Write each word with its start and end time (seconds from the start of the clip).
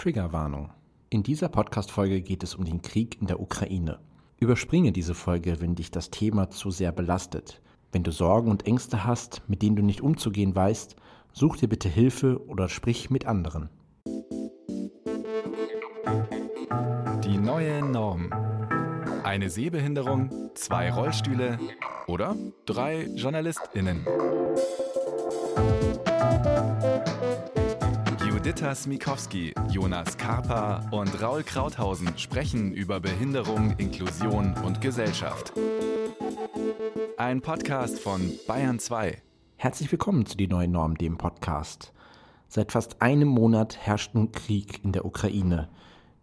Triggerwarnung. 0.00 0.70
In 1.10 1.22
dieser 1.22 1.50
Podcast-Folge 1.50 2.22
geht 2.22 2.42
es 2.42 2.54
um 2.54 2.64
den 2.64 2.80
Krieg 2.80 3.20
in 3.20 3.26
der 3.26 3.38
Ukraine. 3.38 3.98
Überspringe 4.38 4.92
diese 4.92 5.12
Folge, 5.12 5.60
wenn 5.60 5.74
dich 5.74 5.90
das 5.90 6.08
Thema 6.08 6.48
zu 6.48 6.70
sehr 6.70 6.90
belastet. 6.90 7.60
Wenn 7.92 8.02
du 8.02 8.10
Sorgen 8.10 8.50
und 8.50 8.66
Ängste 8.66 9.04
hast, 9.04 9.42
mit 9.46 9.60
denen 9.60 9.76
du 9.76 9.82
nicht 9.82 10.00
umzugehen 10.00 10.56
weißt, 10.56 10.96
such 11.34 11.58
dir 11.58 11.68
bitte 11.68 11.90
Hilfe 11.90 12.42
oder 12.46 12.70
sprich 12.70 13.10
mit 13.10 13.26
anderen. 13.26 13.68
Die 17.22 17.36
neue 17.36 17.84
Norm. 17.84 18.32
Eine 19.22 19.50
Sehbehinderung, 19.50 20.30
zwei 20.54 20.90
Rollstühle 20.90 21.58
oder 22.06 22.36
drei 22.64 23.06
JournalistInnen. 23.16 24.06
Juditha 28.50 28.74
Smikowski, 28.74 29.54
Jonas 29.70 30.18
Karpa 30.18 30.84
und 30.90 31.22
Raul 31.22 31.44
Krauthausen 31.44 32.18
sprechen 32.18 32.72
über 32.72 32.98
Behinderung, 32.98 33.76
Inklusion 33.78 34.54
und 34.66 34.80
Gesellschaft. 34.80 35.52
Ein 37.16 37.42
Podcast 37.42 38.00
von 38.00 38.32
Bayern 38.48 38.80
2. 38.80 39.22
Herzlich 39.54 39.92
willkommen 39.92 40.26
zu 40.26 40.36
Die 40.36 40.48
neue 40.48 40.66
Norm, 40.66 40.98
dem 40.98 41.16
Podcast. 41.16 41.92
Seit 42.48 42.72
fast 42.72 43.00
einem 43.00 43.28
Monat 43.28 43.76
herrscht 43.76 44.16
nun 44.16 44.32
Krieg 44.32 44.82
in 44.82 44.90
der 44.90 45.04
Ukraine. 45.04 45.68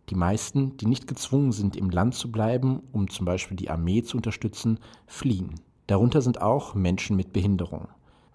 Die 0.09 0.16
meisten, 0.16 0.76
die 0.76 0.85
nicht 0.85 1.07
gezwungen 1.07 1.54
sind, 1.54 1.77
im 1.77 1.90
Land 1.90 2.16
zu 2.16 2.30
bleiben, 2.30 2.82
um 2.91 3.09
zum 3.09 3.26
Beispiel 3.26 3.55
die 3.55 3.70
Armee 3.70 4.04
zu 4.04 4.18
unterstützen, 4.18 4.82
fliehen. 5.05 5.62
Darunter 5.88 6.21
sind 6.21 6.41
auch 6.41 6.76
Menschen 6.76 7.16
mit 7.16 7.32
Behinderung. 7.32 7.88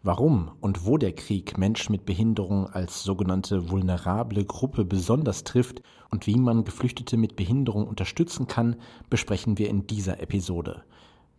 Warum 0.05 0.51
und 0.61 0.85
wo 0.85 0.99
der 0.99 1.13
Krieg 1.13 1.59
Menschen 1.59 1.93
mit 1.93 2.05
Behinderung 2.05 2.67
als 2.67 3.05
sogenannte 3.05 3.71
vulnerable 3.71 4.45
Gruppe 4.45 4.85
besonders 4.85 5.45
trifft 5.45 5.81
und 6.11 6.27
wie 6.27 6.35
man 6.35 6.65
Geflüchtete 6.65 7.17
mit 7.17 7.37
Behinderung 7.37 7.87
unterstützen 7.87 8.49
kann, 8.49 8.75
besprechen 9.11 9.59
wir 9.59 9.69
in 9.69 9.87
dieser 9.87 10.21
Episode. 10.21 10.83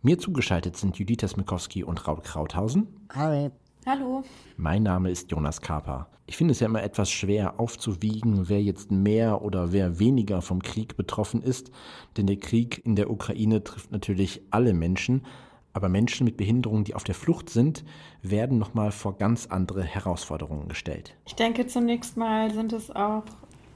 Mir 0.00 0.18
zugeschaltet 0.18 0.78
sind 0.78 0.96
Judith 0.96 1.28
Smikowski 1.28 1.84
und 1.84 2.08
Raul 2.08 2.22
Krauthausen. 2.22 2.86
Hi. 3.12 3.50
Hallo. 3.84 4.24
Mein 4.56 4.82
Name 4.82 5.10
ist 5.10 5.30
Jonas 5.30 5.60
Kaper. 5.60 6.08
Ich 6.24 6.38
finde 6.38 6.52
es 6.52 6.60
ja 6.60 6.66
immer 6.66 6.82
etwas 6.82 7.10
schwer 7.10 7.60
aufzuwiegen, 7.60 8.48
wer 8.48 8.62
jetzt 8.62 8.90
mehr 8.90 9.42
oder 9.42 9.72
wer 9.72 9.98
weniger 9.98 10.40
vom 10.40 10.62
Krieg 10.62 10.96
betroffen 10.96 11.42
ist, 11.42 11.70
denn 12.16 12.26
der 12.26 12.38
Krieg 12.38 12.80
in 12.86 12.96
der 12.96 13.10
Ukraine 13.10 13.62
trifft 13.62 13.92
natürlich 13.92 14.40
alle 14.50 14.72
Menschen, 14.72 15.20
aber 15.74 15.88
Menschen 15.88 16.24
mit 16.24 16.36
Behinderungen, 16.36 16.84
die 16.84 16.94
auf 16.94 17.04
der 17.04 17.14
Flucht 17.14 17.50
sind, 17.50 17.84
werden 18.22 18.58
nochmal 18.58 18.92
vor 18.92 19.18
ganz 19.18 19.46
andere 19.46 19.82
Herausforderungen 19.82 20.68
gestellt. 20.68 21.16
Ich 21.26 21.34
denke, 21.34 21.66
zunächst 21.66 22.16
mal 22.16 22.54
sind 22.54 22.72
es 22.72 22.90
auch 22.90 23.24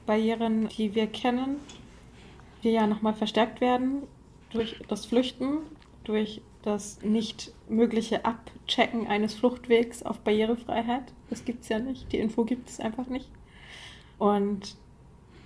Barrieren, 0.05 0.69
die 0.69 0.95
wir 0.95 1.07
kennen, 1.07 1.57
die 2.63 2.69
ja 2.69 2.87
nochmal 2.87 3.13
verstärkt 3.13 3.61
werden 3.61 4.03
durch 4.51 4.81
das 4.87 5.05
Flüchten, 5.05 5.59
durch 6.05 6.41
das 6.63 7.01
nicht 7.03 7.53
mögliche 7.67 8.25
Abchecken 8.25 9.07
eines 9.07 9.33
Fluchtwegs 9.33 10.01
auf 10.01 10.19
Barrierefreiheit. 10.19 11.13
Das 11.29 11.45
gibt 11.45 11.63
es 11.63 11.69
ja 11.69 11.79
nicht. 11.79 12.11
Die 12.11 12.17
Info 12.17 12.43
gibt 12.43 12.69
es 12.69 12.79
einfach 12.79 13.07
nicht. 13.07 13.29
Und 14.17 14.75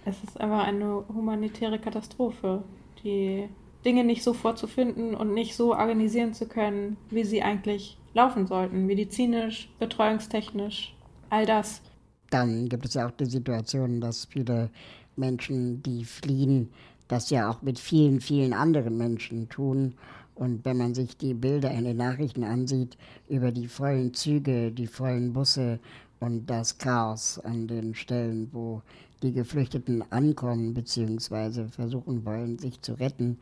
es 0.05 0.23
ist 0.23 0.39
einfach 0.39 0.63
eine 0.63 1.03
humanitäre 1.13 1.79
Katastrophe, 1.79 2.63
die 3.03 3.47
Dinge 3.85 4.03
nicht 4.03 4.23
so 4.23 4.33
vorzufinden 4.33 5.15
und 5.15 5.33
nicht 5.33 5.55
so 5.55 5.73
organisieren 5.73 6.33
zu 6.33 6.47
können, 6.47 6.97
wie 7.09 7.23
sie 7.23 7.41
eigentlich 7.43 7.97
laufen 8.13 8.47
sollten, 8.47 8.85
medizinisch, 8.85 9.69
betreuungstechnisch, 9.79 10.95
all 11.29 11.45
das. 11.45 11.81
Dann 12.29 12.69
gibt 12.69 12.85
es 12.85 12.93
ja 12.93 13.07
auch 13.07 13.11
die 13.11 13.25
Situation, 13.25 14.01
dass 14.01 14.25
viele 14.25 14.69
Menschen, 15.15 15.83
die 15.83 16.05
fliehen, 16.05 16.69
das 17.07 17.29
ja 17.29 17.49
auch 17.49 17.61
mit 17.61 17.79
vielen, 17.79 18.21
vielen 18.21 18.53
anderen 18.53 18.97
Menschen 18.97 19.49
tun. 19.49 19.93
Und 20.35 20.65
wenn 20.65 20.77
man 20.77 20.95
sich 20.95 21.15
die 21.17 21.35
Bilder 21.35 21.69
in 21.71 21.83
den 21.83 21.97
Nachrichten 21.97 22.43
ansieht 22.43 22.97
über 23.29 23.51
die 23.51 23.67
vollen 23.67 24.13
Züge, 24.13 24.71
die 24.71 24.87
vollen 24.87 25.33
Busse 25.33 25.79
und 26.19 26.47
das 26.47 26.77
Chaos 26.77 27.39
an 27.39 27.67
den 27.67 27.93
Stellen, 27.93 28.49
wo 28.51 28.81
die 29.21 29.31
Geflüchteten 29.31 30.03
ankommen 30.11 30.73
bzw. 30.73 31.67
versuchen 31.67 32.25
wollen, 32.25 32.57
sich 32.57 32.81
zu 32.81 32.93
retten, 32.93 33.37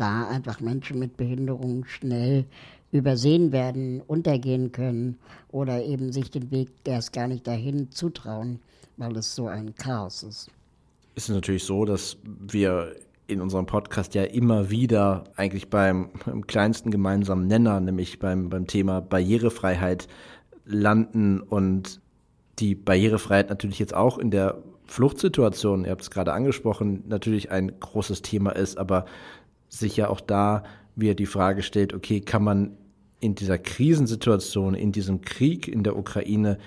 da 0.00 0.28
einfach 0.28 0.60
Menschen 0.60 0.98
mit 0.98 1.16
Behinderung 1.16 1.84
schnell 1.84 2.46
übersehen 2.92 3.52
werden, 3.52 4.00
untergehen 4.06 4.72
können 4.72 5.18
oder 5.50 5.84
eben 5.84 6.12
sich 6.12 6.30
den 6.30 6.50
Weg 6.50 6.70
erst 6.84 7.12
gar 7.12 7.28
nicht 7.28 7.46
dahin 7.46 7.90
zutrauen, 7.90 8.60
weil 8.96 9.16
es 9.16 9.34
so 9.34 9.46
ein 9.46 9.74
Chaos 9.76 10.22
ist. 10.22 10.50
Es 11.14 11.28
ist 11.28 11.34
natürlich 11.34 11.64
so, 11.64 11.84
dass 11.84 12.16
wir 12.24 12.96
in 13.26 13.40
unserem 13.40 13.66
Podcast 13.66 14.14
ja 14.14 14.24
immer 14.24 14.70
wieder 14.70 15.24
eigentlich 15.36 15.70
beim, 15.70 16.10
beim 16.24 16.46
kleinsten 16.46 16.90
gemeinsamen 16.90 17.46
Nenner, 17.46 17.78
nämlich 17.78 18.18
beim, 18.18 18.48
beim 18.48 18.66
Thema 18.66 19.00
Barrierefreiheit 19.00 20.08
landen 20.64 21.40
und 21.40 22.00
die 22.58 22.74
Barrierefreiheit 22.74 23.48
natürlich 23.48 23.78
jetzt 23.78 23.94
auch 23.94 24.18
in 24.18 24.30
der 24.30 24.58
Fluchtsituation, 24.86 25.84
ihr 25.84 25.92
habt 25.92 26.02
es 26.02 26.10
gerade 26.10 26.32
angesprochen, 26.32 27.04
natürlich 27.06 27.52
ein 27.52 27.78
großes 27.78 28.22
Thema 28.22 28.50
ist, 28.50 28.76
aber 28.76 29.04
sich 29.70 29.96
ja 29.96 30.08
auch 30.08 30.20
da 30.20 30.64
wieder 30.96 31.14
die 31.14 31.26
Frage 31.26 31.62
stellt, 31.62 31.94
okay, 31.94 32.20
kann 32.20 32.44
man 32.44 32.76
in 33.20 33.34
dieser 33.34 33.58
Krisensituation, 33.58 34.74
in 34.74 34.92
diesem 34.92 35.22
Krieg 35.22 35.68
in 35.68 35.84
der 35.84 35.96
Ukraine, 35.96 36.58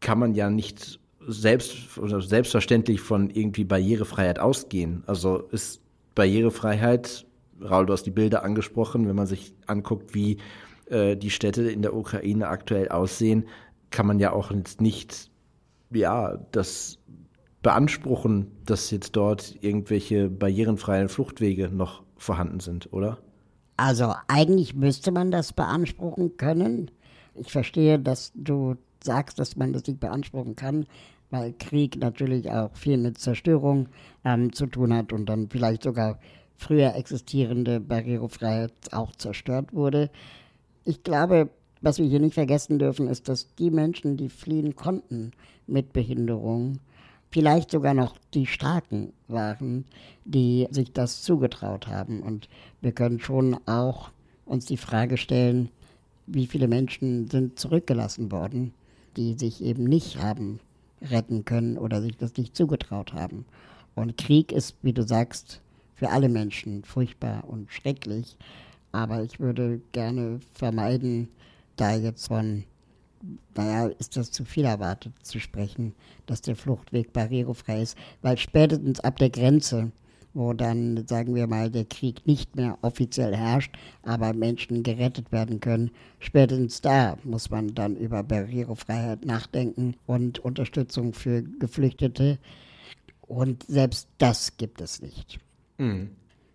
kann 0.00 0.18
man 0.18 0.34
ja 0.34 0.50
nicht 0.50 1.00
selbst 1.26 1.98
oder 1.98 2.20
selbstverständlich 2.20 3.00
von 3.00 3.30
irgendwie 3.30 3.64
Barrierefreiheit 3.64 4.38
ausgehen. 4.38 5.02
Also 5.06 5.38
ist 5.50 5.80
Barrierefreiheit, 6.14 7.26
Raul, 7.60 7.86
du 7.86 7.92
hast 7.92 8.04
die 8.04 8.10
Bilder 8.10 8.42
angesprochen, 8.42 9.06
wenn 9.06 9.16
man 9.16 9.26
sich 9.26 9.54
anguckt, 9.66 10.14
wie 10.14 10.38
äh, 10.86 11.16
die 11.16 11.30
Städte 11.30 11.70
in 11.70 11.82
der 11.82 11.94
Ukraine 11.94 12.48
aktuell 12.48 12.88
aussehen, 12.88 13.46
kann 13.90 14.06
man 14.06 14.18
ja 14.18 14.32
auch 14.32 14.50
jetzt 14.50 14.80
nicht, 14.80 15.30
ja, 15.90 16.38
das 16.52 16.98
beanspruchen, 17.62 18.50
dass 18.64 18.90
jetzt 18.90 19.16
dort 19.16 19.56
irgendwelche 19.60 20.30
barrierenfreien 20.30 21.08
Fluchtwege 21.08 21.68
noch 21.68 22.02
vorhanden 22.20 22.60
sind, 22.60 22.92
oder? 22.92 23.18
Also 23.76 24.14
eigentlich 24.28 24.74
müsste 24.74 25.10
man 25.10 25.30
das 25.30 25.52
beanspruchen 25.52 26.36
können. 26.36 26.90
Ich 27.34 27.50
verstehe, 27.50 27.98
dass 27.98 28.32
du 28.34 28.76
sagst, 29.02 29.38
dass 29.38 29.56
man 29.56 29.72
das 29.72 29.86
nicht 29.86 30.00
beanspruchen 30.00 30.54
kann, 30.54 30.86
weil 31.30 31.54
Krieg 31.58 31.96
natürlich 31.96 32.50
auch 32.50 32.74
viel 32.76 32.98
mit 32.98 33.18
Zerstörung 33.18 33.88
ähm, 34.24 34.52
zu 34.52 34.66
tun 34.66 34.92
hat 34.92 35.12
und 35.12 35.26
dann 35.26 35.48
vielleicht 35.48 35.82
sogar 35.82 36.18
früher 36.56 36.94
existierende 36.94 37.80
Barrierefreiheit 37.80 38.72
auch 38.92 39.12
zerstört 39.16 39.72
wurde. 39.72 40.10
Ich 40.84 41.02
glaube, 41.02 41.48
was 41.80 41.98
wir 41.98 42.06
hier 42.06 42.20
nicht 42.20 42.34
vergessen 42.34 42.78
dürfen, 42.78 43.08
ist, 43.08 43.28
dass 43.28 43.54
die 43.54 43.70
Menschen, 43.70 44.18
die 44.18 44.28
fliehen 44.28 44.76
konnten 44.76 45.30
mit 45.66 45.94
Behinderung, 45.94 46.80
vielleicht 47.30 47.70
sogar 47.70 47.94
noch 47.94 48.16
die 48.34 48.46
Starken 48.46 49.12
waren, 49.28 49.84
die 50.24 50.66
sich 50.70 50.92
das 50.92 51.22
zugetraut 51.22 51.86
haben. 51.86 52.22
Und 52.22 52.48
wir 52.80 52.92
können 52.92 53.20
schon 53.20 53.56
auch 53.66 54.10
uns 54.46 54.66
die 54.66 54.76
Frage 54.76 55.16
stellen, 55.16 55.70
wie 56.26 56.46
viele 56.46 56.68
Menschen 56.68 57.28
sind 57.28 57.58
zurückgelassen 57.58 58.30
worden, 58.30 58.72
die 59.16 59.34
sich 59.34 59.62
eben 59.62 59.84
nicht 59.84 60.18
haben 60.18 60.60
retten 61.02 61.44
können 61.44 61.78
oder 61.78 62.02
sich 62.02 62.16
das 62.16 62.36
nicht 62.36 62.54
zugetraut 62.54 63.12
haben. 63.12 63.46
Und 63.94 64.18
Krieg 64.18 64.52
ist, 64.52 64.76
wie 64.82 64.92
du 64.92 65.02
sagst, 65.02 65.60
für 65.94 66.10
alle 66.10 66.28
Menschen 66.28 66.84
furchtbar 66.84 67.44
und 67.46 67.70
schrecklich. 67.72 68.36
Aber 68.92 69.22
ich 69.22 69.40
würde 69.40 69.80
gerne 69.92 70.40
vermeiden, 70.54 71.28
da 71.76 71.94
jetzt 71.96 72.28
von 72.28 72.64
naja, 73.54 73.88
ist 73.98 74.16
das 74.16 74.30
zu 74.30 74.44
viel 74.44 74.64
erwartet 74.64 75.12
zu 75.22 75.40
sprechen, 75.40 75.94
dass 76.26 76.40
der 76.40 76.56
Fluchtweg 76.56 77.12
barrierefrei 77.12 77.82
ist, 77.82 77.96
weil 78.22 78.38
spätestens 78.38 79.00
ab 79.00 79.18
der 79.18 79.30
Grenze, 79.30 79.92
wo 80.32 80.52
dann, 80.52 81.06
sagen 81.06 81.34
wir 81.34 81.46
mal, 81.46 81.70
der 81.70 81.84
Krieg 81.84 82.26
nicht 82.26 82.56
mehr 82.56 82.78
offiziell 82.82 83.36
herrscht, 83.36 83.76
aber 84.02 84.32
Menschen 84.32 84.82
gerettet 84.82 85.32
werden 85.32 85.60
können, 85.60 85.90
spätestens 86.18 86.80
da 86.80 87.18
muss 87.24 87.50
man 87.50 87.74
dann 87.74 87.96
über 87.96 88.22
Barrierefreiheit 88.22 89.24
nachdenken 89.24 89.96
und 90.06 90.38
Unterstützung 90.38 91.12
für 91.12 91.42
Geflüchtete. 91.42 92.38
Und 93.22 93.64
selbst 93.64 94.08
das 94.18 94.56
gibt 94.56 94.80
es 94.80 95.02
nicht. 95.02 95.38
Mhm. 95.78 96.10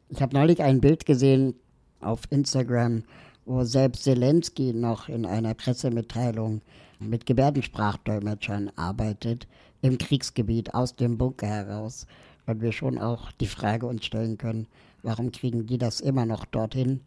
Ich 0.10 0.22
habe 0.22 0.36
neulich 0.36 0.62
ein 0.62 0.82
Bild 0.82 1.06
gesehen 1.06 1.56
auf 2.00 2.22
Instagram, 2.30 3.04
wo 3.46 3.64
selbst 3.64 4.04
Zelensky 4.04 4.74
noch 4.74 5.10
in 5.10 5.26
einer 5.26 5.54
Pressemitteilung 5.54 6.62
mit 7.00 7.26
Gebärdensprachdolmetschern 7.26 8.72
arbeitet, 8.76 9.48
im 9.82 9.98
Kriegsgebiet 9.98 10.74
aus 10.74 10.96
dem 10.96 11.18
Bunker 11.18 11.48
heraus, 11.48 12.08
weil 12.46 12.62
wir 12.62 12.72
schon 12.72 12.98
auch 12.98 13.32
die 13.34 13.48
Frage 13.48 13.86
uns 13.86 14.06
stellen 14.06 14.38
können, 14.38 14.68
warum 15.04 15.32
kriegen 15.32 15.68
die 15.68 15.78
das 15.78 16.02
immer 16.02 16.26
noch 16.26 16.46
dorthin, 16.46 17.02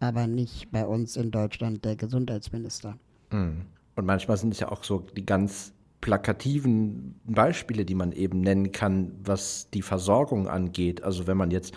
aber 0.00 0.26
nicht 0.26 0.70
bei 0.72 0.86
uns 0.86 1.16
in 1.16 1.30
Deutschland 1.30 1.84
der 1.84 1.96
Gesundheitsminister. 1.96 2.96
Mhm. 3.30 3.62
Und 3.94 4.06
manchmal 4.06 4.38
sind 4.38 4.54
es 4.54 4.60
ja 4.60 4.72
auch 4.72 4.84
so 4.84 5.00
die 5.16 5.26
ganz 5.26 5.74
plakativen 6.00 7.14
Beispiele, 7.24 7.84
die 7.84 7.94
man 7.94 8.12
eben 8.12 8.40
nennen 8.40 8.72
kann, 8.72 9.12
was 9.22 9.68
die 9.70 9.82
Versorgung 9.82 10.48
angeht. 10.48 11.02
Also 11.04 11.26
wenn 11.26 11.36
man 11.36 11.50
jetzt 11.50 11.74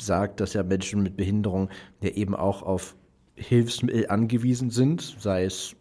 sagt, 0.00 0.40
dass 0.40 0.52
ja 0.52 0.62
Menschen 0.62 1.02
mit 1.02 1.16
Behinderung 1.16 1.70
ja 2.02 2.10
eben 2.10 2.34
auch 2.34 2.62
auf 2.62 2.96
Hilfsmittel 3.36 4.06
angewiesen 4.08 4.70
sind, 4.70 5.16
sei 5.18 5.44
es 5.44 5.74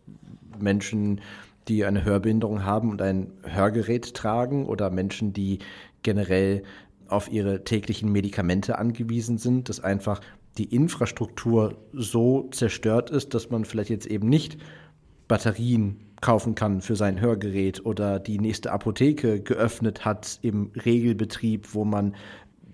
Menschen, 0.59 1.21
die 1.67 1.85
eine 1.85 2.03
Hörbehinderung 2.03 2.63
haben 2.63 2.89
und 2.91 3.01
ein 3.01 3.31
Hörgerät 3.43 4.13
tragen 4.13 4.65
oder 4.65 4.89
Menschen, 4.89 5.33
die 5.33 5.59
generell 6.01 6.63
auf 7.07 7.31
ihre 7.31 7.63
täglichen 7.63 8.11
Medikamente 8.11 8.77
angewiesen 8.77 9.37
sind, 9.37 9.69
dass 9.69 9.79
einfach 9.79 10.19
die 10.57 10.65
Infrastruktur 10.75 11.77
so 11.93 12.49
zerstört 12.51 13.09
ist, 13.09 13.33
dass 13.33 13.49
man 13.49 13.65
vielleicht 13.65 13.89
jetzt 13.89 14.07
eben 14.07 14.29
nicht 14.29 14.57
Batterien 15.27 15.97
kaufen 16.21 16.55
kann 16.55 16.81
für 16.81 16.95
sein 16.95 17.19
Hörgerät 17.19 17.85
oder 17.85 18.19
die 18.19 18.39
nächste 18.39 18.71
Apotheke 18.71 19.41
geöffnet 19.41 20.05
hat 20.05 20.39
im 20.41 20.71
Regelbetrieb, 20.85 21.73
wo 21.73 21.85
man 21.85 22.15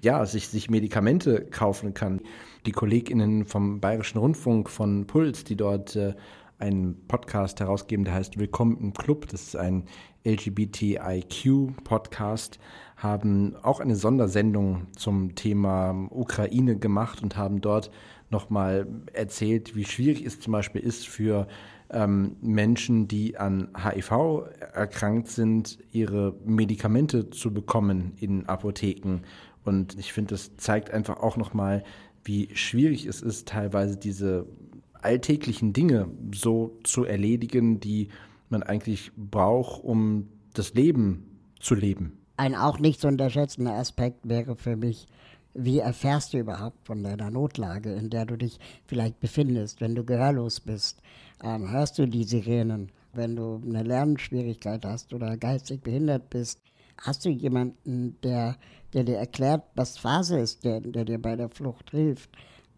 ja, 0.02 0.26
sich, 0.26 0.48
sich 0.48 0.70
Medikamente 0.70 1.46
kaufen 1.50 1.94
kann. 1.94 2.22
Die 2.66 2.74
KollegInnen 2.74 3.46
vom 3.46 3.80
Bayerischen 3.80 4.18
Rundfunk 4.18 4.70
von 4.70 5.08
Puls, 5.08 5.46
die 5.46 5.56
dort 5.56 5.96
äh, 5.96 6.14
einen 6.58 7.08
Podcast 7.08 7.62
herausgeben, 7.62 8.04
der 8.04 8.16
heißt 8.16 8.38
Willkommen 8.38 8.78
im 8.82 8.92
Club. 8.94 9.30
Das 9.30 9.44
ist 9.44 9.56
ein 9.56 9.86
LGBTIQ-Podcast, 10.26 12.60
haben 12.98 13.56
auch 13.64 13.80
eine 13.80 13.96
Sondersendung 13.96 14.88
zum 14.98 15.36
Thema 15.36 16.10
Ukraine 16.10 16.78
gemacht 16.78 17.24
und 17.24 17.38
haben 17.38 17.62
dort 17.62 17.92
nochmal 18.30 18.88
erzählt, 19.14 19.78
wie 19.78 19.86
schwierig 19.86 20.26
es 20.26 20.42
zum 20.42 20.52
Beispiel 20.52 20.82
ist 20.82 21.08
für 21.08 21.48
ähm, 21.92 22.36
Menschen, 22.42 23.08
die 23.08 23.38
an 23.38 23.70
HIV 23.82 24.50
erkrankt 24.74 25.30
sind, 25.30 25.80
ihre 25.92 26.36
Medikamente 26.44 27.30
zu 27.30 27.54
bekommen 27.54 28.12
in 28.18 28.48
Apotheken. 28.48 29.22
Und 29.64 29.98
ich 29.98 30.12
finde, 30.14 30.34
das 30.34 30.58
zeigt 30.58 30.92
einfach 30.92 31.22
auch 31.22 31.38
nochmal, 31.38 31.84
wie 32.30 32.48
schwierig 32.54 33.08
es 33.08 33.22
ist, 33.24 33.48
teilweise 33.48 33.98
diese 33.98 34.46
alltäglichen 34.94 35.74
Dinge 35.74 36.10
so 36.32 36.78
zu 36.84 37.04
erledigen, 37.04 37.80
die 37.80 38.10
man 38.50 38.62
eigentlich 38.62 39.12
braucht, 39.18 39.84
um 39.84 40.30
das 40.54 40.76
Leben 40.76 41.26
zu 41.60 41.74
leben. 41.74 42.20
Ein 42.38 42.54
auch 42.54 42.78
nicht 42.78 43.02
zu 43.02 43.08
unterschätzender 43.08 43.74
Aspekt 43.74 44.30
wäre 44.30 44.56
für 44.56 44.76
mich, 44.76 45.08
wie 45.56 45.80
erfährst 45.80 46.34
du 46.34 46.38
überhaupt 46.38 46.86
von 46.86 47.04
deiner 47.04 47.32
Notlage, 47.32 47.94
in 47.94 48.12
der 48.12 48.28
du 48.28 48.38
dich 48.38 48.60
vielleicht 48.86 49.20
befindest, 49.20 49.82
wenn 49.82 49.96
du 49.96 50.04
gehörlos 50.06 50.60
bist? 50.60 51.02
Ähm, 51.44 51.72
hörst 51.72 51.98
du 51.98 52.06
die 52.06 52.24
Sirenen? 52.24 52.92
Wenn 53.12 53.36
du 53.36 53.60
eine 53.66 53.82
Lernschwierigkeit 53.82 54.86
hast 54.86 55.16
oder 55.16 55.36
geistig 55.36 55.82
behindert 55.82 56.30
bist, 56.30 56.62
hast 57.02 57.26
du 57.26 57.30
jemanden, 57.30 58.18
der, 58.24 58.58
der 58.94 59.04
dir 59.04 59.18
erklärt, 59.18 59.64
was 59.76 59.98
Phase 59.98 60.40
ist, 60.40 60.64
der, 60.64 60.82
der 60.82 61.06
dir 61.06 61.22
bei 61.22 61.36
der 61.36 61.50
Flucht 61.50 61.92
hilft? 61.92 62.30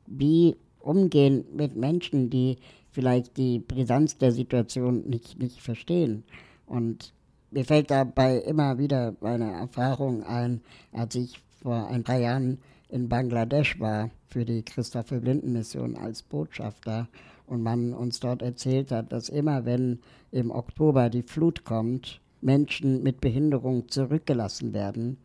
Wie 0.06 0.56
umgehen 0.80 1.46
mit 1.56 1.76
Menschen, 1.76 2.30
die 2.30 2.58
vielleicht 2.92 3.38
die 3.38 3.60
Brisanz 3.60 4.18
der 4.18 4.32
Situation 4.32 5.08
nicht, 5.08 5.40
nicht 5.40 5.62
verstehen? 5.62 6.24
Und 6.66 7.14
mir 7.52 7.66
fällt 7.66 7.92
dabei 7.92 8.38
immer 8.38 8.78
wieder 8.78 9.16
meine 9.22 9.52
Erfahrung 9.52 10.24
ein, 10.24 10.62
als 10.92 11.16
ich 11.16 11.40
vor 11.62 11.88
ein 11.88 12.04
paar 12.04 12.20
Jahren 12.20 12.60
in 12.90 13.08
Bangladesch 13.08 13.80
war 13.80 14.10
für 14.28 14.46
die 14.46 14.64
Christopher 14.64 15.20
Blinden 15.20 15.54
Mission 15.54 15.96
als 15.96 16.24
Botschafter 16.24 17.08
und 17.46 17.62
man 17.62 17.94
uns 17.94 18.20
dort 18.20 18.42
erzählt 18.42 18.92
hat, 18.92 19.12
dass 19.12 19.30
immer 19.30 19.66
wenn 19.66 20.00
im 20.32 20.52
Oktober 20.52 21.10
die 21.10 21.24
Flut 21.24 21.64
kommt, 21.64 22.22
Menschen 22.42 23.04
mit 23.04 23.22
Behinderung 23.22 23.90
zurückgelassen 23.90 24.74
werden, 24.74 25.18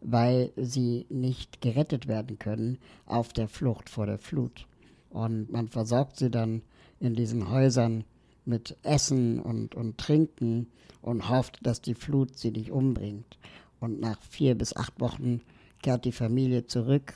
weil 0.00 0.52
sie 0.56 1.06
nicht 1.08 1.60
gerettet 1.60 2.06
werden 2.06 2.38
können 2.38 2.78
auf 3.06 3.32
der 3.32 3.48
Flucht 3.48 3.88
vor 3.88 4.06
der 4.06 4.18
Flut. 4.18 4.66
Und 5.10 5.50
man 5.50 5.68
versorgt 5.68 6.18
sie 6.18 6.30
dann 6.30 6.62
in 7.00 7.14
diesen 7.14 7.50
Häusern 7.50 8.04
mit 8.44 8.76
Essen 8.82 9.40
und, 9.40 9.74
und 9.74 9.98
Trinken 9.98 10.68
und 11.02 11.28
hofft, 11.28 11.58
dass 11.62 11.80
die 11.80 11.94
Flut 11.94 12.38
sie 12.38 12.50
nicht 12.50 12.70
umbringt. 12.70 13.38
Und 13.80 14.00
nach 14.00 14.20
vier 14.22 14.54
bis 14.54 14.74
acht 14.76 15.00
Wochen 15.00 15.40
kehrt 15.82 16.04
die 16.04 16.12
Familie 16.12 16.66
zurück 16.66 17.14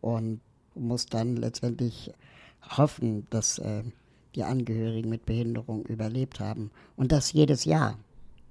und 0.00 0.40
muss 0.74 1.06
dann 1.06 1.36
letztendlich 1.36 2.12
hoffen, 2.76 3.26
dass 3.30 3.58
äh, 3.58 3.82
die 4.34 4.44
Angehörigen 4.44 5.08
mit 5.08 5.26
Behinderung 5.26 5.86
überlebt 5.86 6.40
haben. 6.40 6.70
Und 6.96 7.12
das 7.12 7.32
jedes 7.32 7.64
Jahr. 7.64 7.98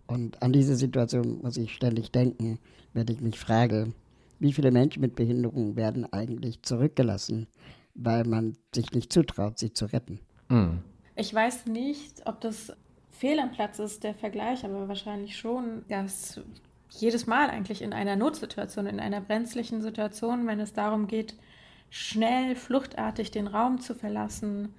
Und 0.08 0.42
an 0.42 0.54
diese 0.54 0.76
Situation 0.76 1.40
muss 1.42 1.58
ich 1.58 1.74
ständig 1.74 2.12
denken, 2.12 2.60
wenn 2.94 3.08
ich 3.10 3.22
mich 3.22 3.38
frage, 3.38 3.94
wie 4.40 4.54
viele 4.54 4.72
Menschen 4.72 5.02
mit 5.02 5.16
Behinderung 5.16 5.76
werden 5.76 6.12
eigentlich 6.12 6.62
zurückgelassen, 6.64 7.48
weil 7.94 8.24
man 8.24 8.58
sich 8.74 8.92
nicht 8.92 9.12
zutraut, 9.12 9.60
sie 9.60 9.74
zu 9.74 9.86
retten. 9.86 10.20
Mhm. 10.50 10.80
Ich 11.16 11.34
weiß 11.34 11.66
nicht, 11.66 12.26
ob 12.26 12.42
das 12.42 12.72
fehl 13.12 13.40
am 13.40 13.52
Platz 13.52 13.80
ist, 13.80 14.04
der 14.04 14.14
Vergleich, 14.14 14.64
aber 14.64 14.88
wahrscheinlich 14.88 15.36
schon, 15.36 15.84
dass 15.90 16.40
jedes 16.90 17.28
Mal 17.28 17.50
eigentlich 17.50 17.82
in 17.82 17.92
einer 17.92 18.16
Notsituation, 18.16 18.86
in 18.86 19.00
einer 19.00 19.22
brenzlichen 19.22 19.82
Situation, 19.82 20.48
wenn 20.48 20.60
es 20.60 20.74
darum 20.74 21.08
geht, 21.08 21.36
schnell, 21.90 22.56
fluchtartig 22.56 23.32
den 23.32 23.48
Raum 23.48 23.80
zu 23.80 23.96
verlassen, 23.96 24.74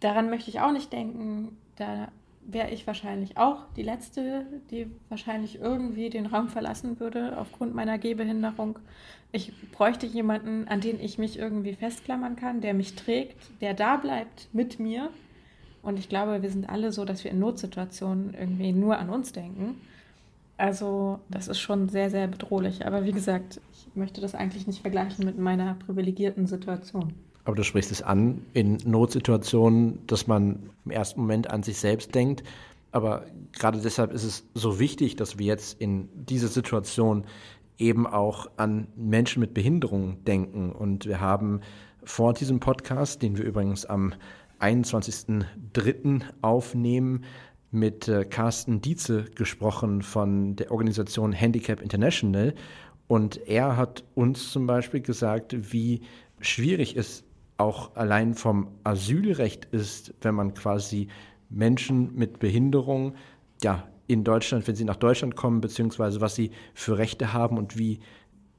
daran 0.00 0.30
möchte 0.30 0.50
ich 0.50 0.60
auch 0.60 0.72
nicht 0.72 0.92
denken. 0.92 1.56
Da 1.76 2.08
wäre 2.44 2.70
ich 2.70 2.86
wahrscheinlich 2.86 3.36
auch 3.36 3.64
die 3.76 3.82
Letzte, 3.82 4.46
die 4.70 4.90
wahrscheinlich 5.08 5.60
irgendwie 5.60 6.10
den 6.10 6.26
Raum 6.26 6.48
verlassen 6.48 6.98
würde 7.00 7.38
aufgrund 7.38 7.74
meiner 7.74 7.98
Gehbehinderung. 7.98 8.78
Ich 9.30 9.52
bräuchte 9.70 10.06
jemanden, 10.06 10.68
an 10.68 10.80
den 10.80 11.00
ich 11.00 11.18
mich 11.18 11.38
irgendwie 11.38 11.74
festklammern 11.74 12.36
kann, 12.36 12.60
der 12.60 12.74
mich 12.74 12.94
trägt, 12.94 13.36
der 13.60 13.74
da 13.74 13.96
bleibt 13.96 14.48
mit 14.52 14.78
mir 14.78 15.10
und 15.82 15.98
ich 15.98 16.08
glaube, 16.08 16.42
wir 16.42 16.50
sind 16.50 16.68
alle 16.68 16.92
so, 16.92 17.04
dass 17.04 17.24
wir 17.24 17.30
in 17.30 17.40
Notsituationen 17.40 18.34
irgendwie 18.34 18.72
nur 18.72 18.98
an 18.98 19.10
uns 19.10 19.32
denken. 19.32 19.80
Also 20.56 21.18
das 21.28 21.48
ist 21.48 21.58
schon 21.58 21.88
sehr, 21.88 22.08
sehr 22.08 22.28
bedrohlich. 22.28 22.86
Aber 22.86 23.04
wie 23.04 23.12
gesagt, 23.12 23.60
ich 23.72 23.88
möchte 23.96 24.20
das 24.20 24.34
eigentlich 24.34 24.68
nicht 24.68 24.82
vergleichen 24.82 25.24
mit 25.24 25.38
meiner 25.38 25.74
privilegierten 25.74 26.46
Situation. 26.46 27.14
Aber 27.44 27.56
du 27.56 27.64
sprichst 27.64 27.90
es 27.90 28.02
an, 28.02 28.44
in 28.52 28.78
Notsituationen, 28.84 30.06
dass 30.06 30.26
man 30.26 30.70
im 30.84 30.90
ersten 30.90 31.20
Moment 31.20 31.50
an 31.50 31.62
sich 31.62 31.78
selbst 31.78 32.14
denkt. 32.14 32.44
Aber 32.92 33.26
gerade 33.52 33.80
deshalb 33.80 34.12
ist 34.12 34.24
es 34.24 34.44
so 34.54 34.78
wichtig, 34.78 35.16
dass 35.16 35.38
wir 35.38 35.46
jetzt 35.46 35.80
in 35.80 36.08
dieser 36.14 36.48
Situation 36.48 37.24
eben 37.78 38.06
auch 38.06 38.48
an 38.56 38.86
Menschen 38.96 39.40
mit 39.40 39.54
Behinderungen 39.54 40.22
denken. 40.24 40.70
Und 40.70 41.06
wir 41.06 41.20
haben 41.20 41.60
vor 42.04 42.34
diesem 42.34 42.60
Podcast, 42.60 43.22
den 43.22 43.36
wir 43.36 43.44
übrigens 43.44 43.86
am 43.86 44.14
21.03. 44.60 46.22
aufnehmen, 46.42 47.24
mit 47.72 48.06
äh, 48.06 48.24
Carsten 48.24 48.82
Dietze 48.82 49.24
gesprochen 49.34 50.02
von 50.02 50.56
der 50.56 50.70
Organisation 50.70 51.32
Handicap 51.32 51.80
International. 51.80 52.54
Und 53.08 53.48
er 53.48 53.76
hat 53.76 54.04
uns 54.14 54.52
zum 54.52 54.66
Beispiel 54.66 55.00
gesagt, 55.00 55.72
wie 55.72 56.02
schwierig 56.40 56.96
es 56.96 57.24
auch 57.62 57.94
allein 57.96 58.34
vom 58.34 58.68
Asylrecht 58.84 59.66
ist, 59.66 60.14
wenn 60.20 60.34
man 60.34 60.54
quasi 60.54 61.08
Menschen 61.48 62.14
mit 62.14 62.38
Behinderung 62.38 63.14
ja, 63.62 63.88
in 64.06 64.24
Deutschland, 64.24 64.66
wenn 64.66 64.74
sie 64.74 64.84
nach 64.84 64.96
Deutschland 64.96 65.36
kommen, 65.36 65.60
beziehungsweise 65.60 66.20
was 66.20 66.34
sie 66.34 66.50
für 66.74 66.98
Rechte 66.98 67.32
haben 67.32 67.56
und 67.56 67.78
wie 67.78 68.00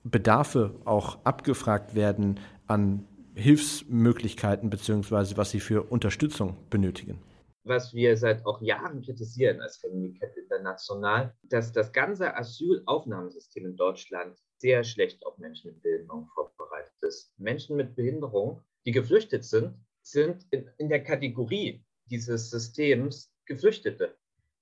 Bedarfe 0.04 0.74
auch 0.86 1.24
abgefragt 1.26 1.96
werden 1.96 2.40
an 2.68 3.06
Hilfsmöglichkeiten 3.36 4.70
beziehungsweise 4.70 5.38
was 5.38 5.52
sie 5.52 5.60
für 5.60 5.84
Unterstützung 5.84 6.56
benötigen. 6.70 7.20
Was 7.66 7.94
wir 7.94 8.18
seit 8.18 8.46
auch 8.46 8.62
Jahren 8.62 9.02
kritisieren 9.02 9.62
als 9.62 9.82
Handicap 9.82 10.36
International, 10.38 11.34
dass 11.44 11.72
das 11.72 11.92
ganze 11.94 12.36
Asylaufnahmesystem 12.36 13.66
in 13.66 13.76
Deutschland 13.76 14.38
sehr 14.58 14.84
schlecht 14.84 15.26
auf 15.26 15.38
Menschen 15.38 15.72
mit 15.72 15.82
Behinderung 15.82 16.28
vorbereitet 16.34 16.94
ist. 17.02 17.32
Menschen 17.38 17.76
mit 17.76 17.96
Behinderung, 17.96 18.62
die 18.86 18.92
geflüchtet 18.92 19.46
sind, 19.46 19.76
sind 20.02 20.46
in, 20.52 20.70
in 20.78 20.90
der 20.90 21.04
Kategorie 21.04 21.84
dieses 22.10 22.50
Systems 22.50 23.32
Geflüchtete 23.46 24.16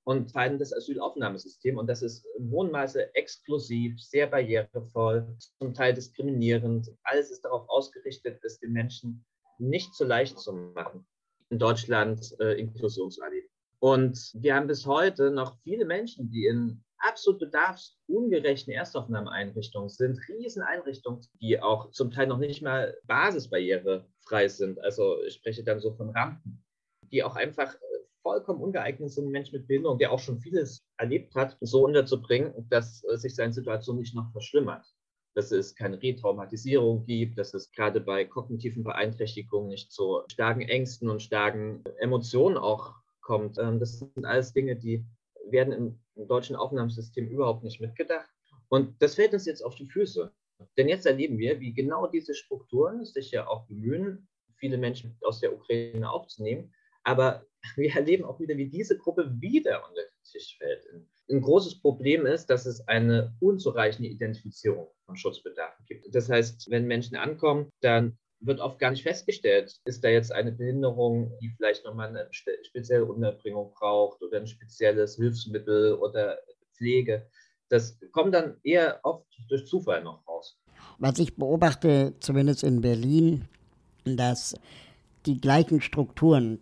und 0.04 0.32
teilen 0.32 0.58
das 0.58 0.74
Asylaufnahmesystem. 0.74 1.78
Und 1.78 1.88
das 1.88 2.02
ist 2.02 2.26
im 2.38 2.52
hohen 2.52 2.72
exklusiv, 3.14 4.00
sehr 4.02 4.28
barrierevoll, 4.28 5.36
zum 5.60 5.74
Teil 5.74 5.94
diskriminierend. 5.94 6.92
Alles 7.04 7.32
ist 7.32 7.46
darauf 7.46 7.70
ausgerichtet, 7.70 8.44
es 8.44 8.60
den 8.60 8.72
Menschen 8.72 9.26
nicht 9.60 9.94
so 9.94 10.06
leicht 10.06 10.40
zu 10.40 10.54
machen, 10.54 11.06
in 11.50 11.60
Deutschland 11.60 12.36
äh, 12.40 12.60
Inklusion 12.60 13.12
zu 13.12 13.22
erleben. 13.22 13.48
Und 13.80 14.32
wir 14.36 14.56
haben 14.56 14.68
bis 14.68 14.86
heute 14.86 15.32
noch 15.32 15.58
viele 15.64 15.86
Menschen, 15.86 16.30
die 16.30 16.46
in 16.46 16.84
absolut 17.02 17.40
bedarfsungerechten 17.40 18.74
Erstaufnahmeeinrichtungen 18.74 19.90
sind, 19.90 20.20
Rieseneinrichtungen, 20.28 21.22
die 21.42 21.62
auch 21.62 21.92
zum 21.92 22.12
Teil 22.12 22.28
noch 22.28 22.38
nicht 22.38 22.62
mal 22.62 22.98
basisbarrierefrei 23.06 24.48
sind. 24.48 24.80
Also 24.84 25.22
ich 25.24 25.36
spreche 25.36 25.64
dann 25.64 25.80
so 25.80 25.94
von 25.94 26.10
Rampen, 26.10 26.64
die 27.12 27.24
auch 27.24 27.36
einfach 27.36 27.76
vollkommen 28.22 28.62
ungeeignet 28.62 29.12
sind, 29.12 29.30
Menschen 29.30 29.58
mit 29.58 29.68
Behinderung, 29.68 29.98
der 29.98 30.12
auch 30.12 30.20
schon 30.20 30.40
vieles 30.40 30.86
erlebt 30.98 31.36
hat, 31.36 31.58
so 31.60 31.86
unterzubringen, 31.86 32.54
dass 32.70 33.04
äh, 33.04 33.18
sich 33.18 33.36
seine 33.36 33.54
Situation 33.54 33.98
nicht 33.98 34.16
noch 34.16 34.32
verschlimmert. 34.32 34.86
Dass 35.34 35.52
es 35.52 35.76
keine 35.76 36.02
Retraumatisierung 36.02 37.06
gibt, 37.06 37.38
dass 37.40 37.54
es 37.54 37.72
gerade 37.72 38.02
bei 38.02 38.26
kognitiven 38.26 38.84
Beeinträchtigungen 38.84 39.70
nicht 39.70 39.92
zu 39.92 40.22
starken 40.30 40.62
Ängsten 40.62 41.10
und 41.10 41.22
starken 41.22 41.84
Emotionen 42.00 42.58
auch 42.58 42.94
kommt. 43.22 43.58
Ähm, 43.58 43.80
das 43.80 44.00
sind 44.00 44.26
alles 44.26 44.54
Dinge, 44.54 44.76
die 44.76 45.06
werden 45.50 45.74
im, 45.74 46.00
im 46.16 46.28
deutschen 46.28 46.56
Aufnahmesystem 46.56 47.28
überhaupt 47.28 47.64
nicht 47.64 47.82
mitgedacht. 47.82 48.30
Und 48.70 49.02
das 49.02 49.16
fällt 49.16 49.34
uns 49.34 49.46
jetzt 49.46 49.64
auf 49.64 49.76
die 49.76 49.88
Füße. 49.88 50.32
Denn 50.78 50.88
jetzt 50.88 51.06
erleben 51.06 51.38
wir, 51.38 51.60
wie 51.60 51.74
genau 51.74 52.08
diese 52.08 52.34
Strukturen 52.34 53.06
sich 53.06 53.32
ja 53.32 53.48
auch 53.48 53.66
bemühen, 53.68 54.28
viele 54.58 54.78
Menschen 54.78 55.18
aus 55.22 55.40
der 55.40 55.54
Ukraine 55.54 56.10
aufzunehmen. 56.10 56.74
Aber 57.04 57.46
wir 57.76 57.94
erleben 57.94 58.24
auch 58.24 58.40
wieder, 58.40 58.56
wie 58.58 58.70
diese 58.70 58.98
Gruppe 58.98 59.30
wieder 59.40 59.88
unter 59.88 60.02
den 60.02 60.24
Tisch 60.24 60.58
fällt. 60.58 60.86
Ein 61.30 61.42
großes 61.42 61.82
Problem 61.82 62.26
ist, 62.26 62.48
dass 62.48 62.66
es 62.66 62.88
eine 62.88 63.36
unzureichende 63.40 64.10
Identifizierung 64.10 64.90
von 65.06 65.16
Schutzbedarfen 65.16 65.86
gibt. 65.86 66.14
Das 66.14 66.30
heißt, 66.30 66.70
wenn 66.70 66.88
Menschen 66.88 67.16
ankommen, 67.16 67.70
dann 67.82 68.18
wird 68.42 68.60
oft 68.60 68.80
gar 68.80 68.92
nicht 68.92 69.04
festgestellt, 69.04 69.80
ist 69.86 70.04
da 70.04 70.10
jetzt 70.10 70.32
eine 70.32 70.52
Behinderung, 70.52 71.32
die 71.42 71.50
vielleicht 71.56 71.86
nochmal 71.86 72.10
eine 72.10 72.28
spezielle 72.32 73.06
Unterbringung 73.06 73.72
braucht 73.74 74.22
oder 74.22 74.38
ein 74.38 74.48
spezielles 74.48 75.16
Hilfsmittel 75.16 75.94
oder 75.94 76.40
Pflege. 76.76 77.28
Das 77.70 77.98
kommt 78.12 78.34
dann 78.34 78.58
eher 78.64 79.00
oft 79.04 79.26
durch 79.48 79.66
Zufall 79.66 80.04
noch 80.04 80.28
raus. 80.28 80.58
Was 80.98 81.20
ich 81.20 81.36
beobachte, 81.36 82.14
zumindest 82.20 82.64
in 82.64 82.82
Berlin, 82.82 83.48
dass 84.04 84.56
die 85.26 85.40
gleichen 85.40 85.82
Strukturen, 85.82 86.60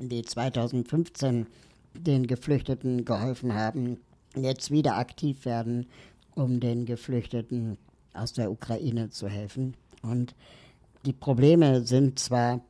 die 0.00 0.22
2015 0.22 1.46
den 1.94 2.26
Geflüchteten 2.26 3.04
geholfen 3.04 3.54
haben, 3.54 4.00
jetzt 4.34 4.70
wieder 4.70 4.96
aktiv 4.96 5.44
werden, 5.44 5.86
um 6.34 6.60
den 6.60 6.86
Geflüchteten 6.86 7.76
aus 8.14 8.32
der 8.32 8.50
Ukraine 8.50 9.10
zu 9.10 9.28
helfen. 9.28 9.74
Und 10.02 10.34
die 11.04 11.12
Probleme 11.12 11.82
sind 11.82 12.18
zwar 12.18 12.60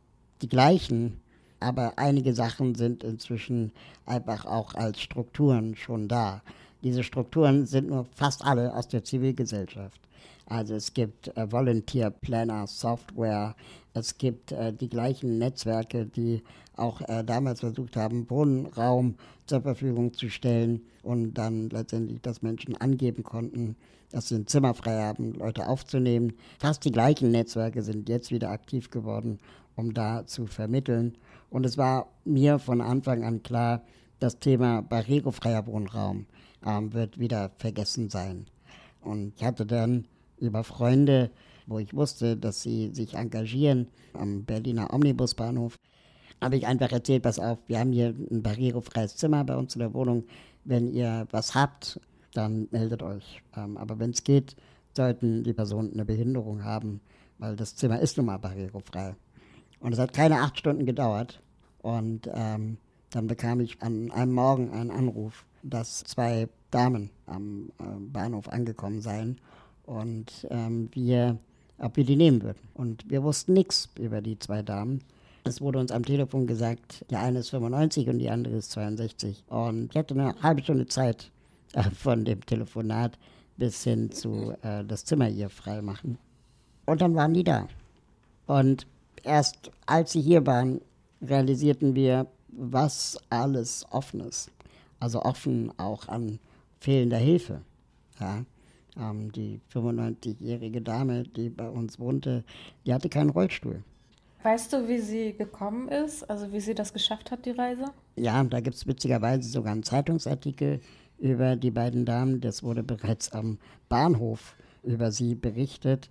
die 0.42 0.48
gleichen, 0.48 1.20
aber 1.58 1.98
einige 1.98 2.32
Sachen 2.32 2.74
sind 2.74 3.04
inzwischen 3.04 3.72
einfach 4.06 4.46
auch 4.46 4.74
als 4.74 5.00
Strukturen 5.00 5.76
schon 5.76 6.08
da. 6.08 6.42
Diese 6.82 7.02
Strukturen 7.02 7.66
sind 7.66 7.88
nur 7.88 8.06
fast 8.14 8.44
alle 8.44 8.74
aus 8.74 8.88
der 8.88 9.04
Zivilgesellschaft. 9.04 10.00
Also 10.46 10.74
es 10.74 10.94
gibt 10.94 11.28
äh, 11.36 11.52
Volunteer 11.52 12.10
Planner 12.10 12.66
Software, 12.66 13.54
es 13.94 14.18
gibt 14.18 14.52
äh, 14.52 14.72
die 14.72 14.88
gleichen 14.88 15.38
Netzwerke, 15.38 16.06
die 16.06 16.42
auch 16.76 17.00
äh, 17.02 17.22
damals 17.22 17.60
versucht 17.60 17.96
haben, 17.96 18.28
Wohnraum 18.30 19.14
zur 19.46 19.60
Verfügung 19.60 20.14
zu 20.14 20.28
stellen 20.30 20.80
und 21.02 21.34
dann 21.34 21.68
letztendlich, 21.70 22.20
dass 22.22 22.42
Menschen 22.42 22.76
angeben 22.76 23.22
konnten, 23.22 23.76
dass 24.10 24.28
sie 24.28 24.36
ein 24.36 24.46
Zimmer 24.46 24.74
frei 24.74 25.00
haben, 25.02 25.34
Leute 25.34 25.68
aufzunehmen. 25.68 26.32
Fast 26.58 26.84
die 26.84 26.92
gleichen 26.92 27.30
Netzwerke 27.30 27.82
sind 27.82 28.08
jetzt 28.08 28.30
wieder 28.30 28.50
aktiv 28.50 28.90
geworden, 28.90 29.38
um 29.76 29.94
da 29.94 30.26
zu 30.26 30.46
vermitteln. 30.46 31.16
Und 31.48 31.64
es 31.64 31.78
war 31.78 32.08
mir 32.24 32.58
von 32.58 32.80
Anfang 32.80 33.24
an 33.24 33.42
klar, 33.42 33.82
das 34.18 34.38
Thema 34.38 34.82
barrierefreier 34.82 35.66
Wohnraum 35.66 36.26
ähm, 36.64 36.92
wird 36.92 37.18
wieder 37.18 37.50
vergessen 37.56 38.10
sein. 38.10 38.46
Und 39.00 39.32
ich 39.36 39.44
hatte 39.44 39.64
dann 39.64 40.06
über 40.38 40.62
Freunde, 40.62 41.30
wo 41.66 41.78
ich 41.78 41.94
wusste, 41.94 42.36
dass 42.36 42.62
sie 42.62 42.90
sich 42.92 43.14
engagieren 43.14 43.88
am 44.12 44.44
Berliner 44.44 44.92
Omnibusbahnhof, 44.92 45.78
habe 46.40 46.56
ich 46.56 46.66
einfach 46.66 46.90
erzählt, 46.90 47.22
pass 47.22 47.38
auf, 47.38 47.58
wir 47.66 47.78
haben 47.78 47.92
hier 47.92 48.14
ein 48.30 48.42
barrierefreies 48.42 49.16
Zimmer 49.16 49.44
bei 49.44 49.56
uns 49.56 49.74
in 49.74 49.80
der 49.80 49.94
Wohnung. 49.94 50.24
Wenn 50.64 50.92
ihr 50.92 51.26
was 51.30 51.54
habt, 51.54 52.00
dann 52.34 52.68
meldet 52.70 53.02
euch. 53.02 53.42
Ähm, 53.56 53.76
aber 53.76 53.98
wenn 53.98 54.10
es 54.10 54.24
geht, 54.24 54.56
sollten 54.96 55.44
die 55.44 55.52
Personen 55.52 55.92
eine 55.92 56.04
Behinderung 56.04 56.64
haben, 56.64 57.00
weil 57.38 57.56
das 57.56 57.76
Zimmer 57.76 58.00
ist 58.00 58.16
nun 58.16 58.26
mal 58.26 58.38
barrierefrei. 58.38 59.14
Und 59.80 59.92
es 59.92 59.98
hat 59.98 60.12
keine 60.12 60.40
acht 60.40 60.58
Stunden 60.58 60.86
gedauert. 60.86 61.40
Und 61.82 62.28
ähm, 62.32 62.76
dann 63.10 63.26
bekam 63.26 63.60
ich 63.60 63.80
an 63.82 64.10
einem 64.10 64.32
Morgen 64.32 64.70
einen 64.70 64.90
Anruf, 64.90 65.44
dass 65.62 66.04
zwei 66.04 66.48
Damen 66.70 67.10
am 67.26 67.70
äh, 67.78 67.82
Bahnhof 67.98 68.48
angekommen 68.48 69.00
seien 69.00 69.40
und 69.84 70.46
ähm, 70.50 70.88
wir, 70.92 71.38
ob 71.78 71.96
wir 71.96 72.04
die 72.04 72.16
nehmen 72.16 72.42
würden. 72.42 72.60
Und 72.74 73.10
wir 73.10 73.22
wussten 73.22 73.54
nichts 73.54 73.88
über 73.98 74.20
die 74.20 74.38
zwei 74.38 74.62
Damen. 74.62 75.02
Es 75.44 75.60
wurde 75.60 75.78
uns 75.78 75.90
am 75.90 76.04
Telefon 76.04 76.46
gesagt, 76.46 77.04
die 77.10 77.16
eine 77.16 77.40
ist 77.40 77.50
95 77.50 78.08
und 78.08 78.18
die 78.18 78.30
andere 78.30 78.54
ist 78.56 78.70
62. 78.72 79.44
Und 79.48 79.90
ich 79.90 79.96
hatte 79.96 80.14
eine 80.14 80.40
halbe 80.42 80.62
Stunde 80.62 80.86
Zeit 80.86 81.32
von 81.94 82.24
dem 82.24 82.44
Telefonat 82.44 83.18
bis 83.56 83.84
hin 83.84 84.10
zu 84.10 84.54
äh, 84.62 84.84
das 84.84 85.04
Zimmer 85.04 85.26
hier 85.26 85.50
freimachen. 85.50 86.18
Und 86.86 87.00
dann 87.00 87.14
waren 87.14 87.34
die 87.34 87.44
da. 87.44 87.68
Und 88.46 88.86
erst 89.22 89.70
als 89.86 90.12
sie 90.12 90.20
hier 90.20 90.46
waren, 90.46 90.80
realisierten 91.22 91.94
wir, 91.94 92.26
was 92.48 93.18
alles 93.28 93.84
offen 93.90 94.20
ist. 94.20 94.50
Also 94.98 95.22
offen 95.22 95.72
auch 95.78 96.08
an 96.08 96.38
fehlender 96.80 97.18
Hilfe. 97.18 97.62
Ja. 98.18 98.44
Ähm, 98.98 99.30
die 99.32 99.60
95-jährige 99.72 100.80
Dame, 100.80 101.22
die 101.24 101.48
bei 101.48 101.68
uns 101.68 101.98
wohnte, 101.98 102.44
die 102.86 102.92
hatte 102.92 103.08
keinen 103.08 103.30
Rollstuhl. 103.30 103.84
Weißt 104.42 104.72
du, 104.72 104.88
wie 104.88 104.98
sie 104.98 105.34
gekommen 105.34 105.88
ist? 105.88 106.28
Also 106.28 106.50
wie 106.52 106.60
sie 106.60 106.74
das 106.74 106.92
geschafft 106.92 107.30
hat, 107.30 107.44
die 107.44 107.50
Reise? 107.50 107.84
Ja, 108.16 108.42
da 108.42 108.60
gibt 108.60 108.74
es 108.74 108.86
witzigerweise 108.86 109.48
sogar 109.48 109.72
einen 109.72 109.82
Zeitungsartikel 109.82 110.80
über 111.20 111.56
die 111.56 111.70
beiden 111.70 112.04
Damen. 112.04 112.40
Das 112.40 112.62
wurde 112.62 112.82
bereits 112.82 113.30
am 113.32 113.58
Bahnhof 113.88 114.56
über 114.82 115.12
sie 115.12 115.34
berichtet. 115.34 116.10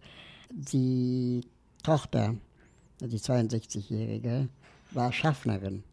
Die 0.49 1.41
Tochter, 1.83 2.35
die 3.01 3.19
62-jährige, 3.19 4.47
war 4.91 5.11
Schaffnerin. 5.11 5.83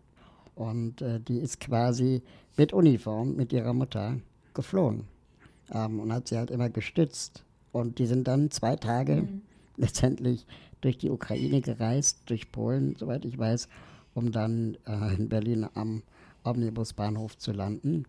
Und 0.54 1.02
äh, 1.02 1.20
die 1.20 1.38
ist 1.38 1.60
quasi 1.60 2.22
mit 2.56 2.72
Uniform 2.72 3.36
mit 3.36 3.52
ihrer 3.52 3.74
Mutter 3.74 4.16
geflohen 4.54 5.04
ähm, 5.72 6.00
und 6.00 6.12
hat 6.12 6.28
sie 6.28 6.38
halt 6.38 6.50
immer 6.50 6.70
gestützt. 6.70 7.44
Und 7.72 7.98
die 7.98 8.06
sind 8.06 8.26
dann 8.26 8.50
zwei 8.50 8.76
Tage 8.76 9.22
mhm. 9.22 9.42
letztendlich 9.76 10.46
durch 10.80 10.98
die 10.98 11.10
Ukraine 11.10 11.60
gereist, 11.60 12.20
durch 12.26 12.52
Polen, 12.52 12.96
soweit 12.98 13.24
ich 13.24 13.38
weiß, 13.38 13.68
um 14.14 14.32
dann 14.32 14.78
äh, 14.86 15.14
in 15.14 15.28
Berlin 15.28 15.66
am 15.74 16.02
Omnibusbahnhof 16.44 17.36
zu 17.36 17.52
landen. 17.52 18.06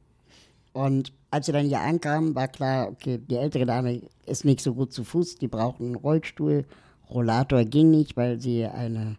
Und 0.74 1.12
als 1.32 1.48
sie 1.48 1.52
dann 1.52 1.66
hier 1.66 1.82
ankamen, 1.82 2.36
war 2.36 2.48
klar, 2.48 2.90
okay, 2.90 3.18
die 3.18 3.36
ältere 3.36 3.66
Dame 3.66 4.02
ist 4.26 4.46
nicht 4.46 4.62
so 4.62 4.74
gut 4.74 4.94
zu 4.94 5.04
Fuß, 5.04 5.36
die 5.36 5.48
braucht 5.48 5.82
einen 5.82 5.96
Rollstuhl. 5.96 6.66
Rollator 7.10 7.64
ging 7.66 7.92
nicht, 7.92 8.18
weil 8.18 8.40
sie 8.40 8.66
eine 8.66 9.18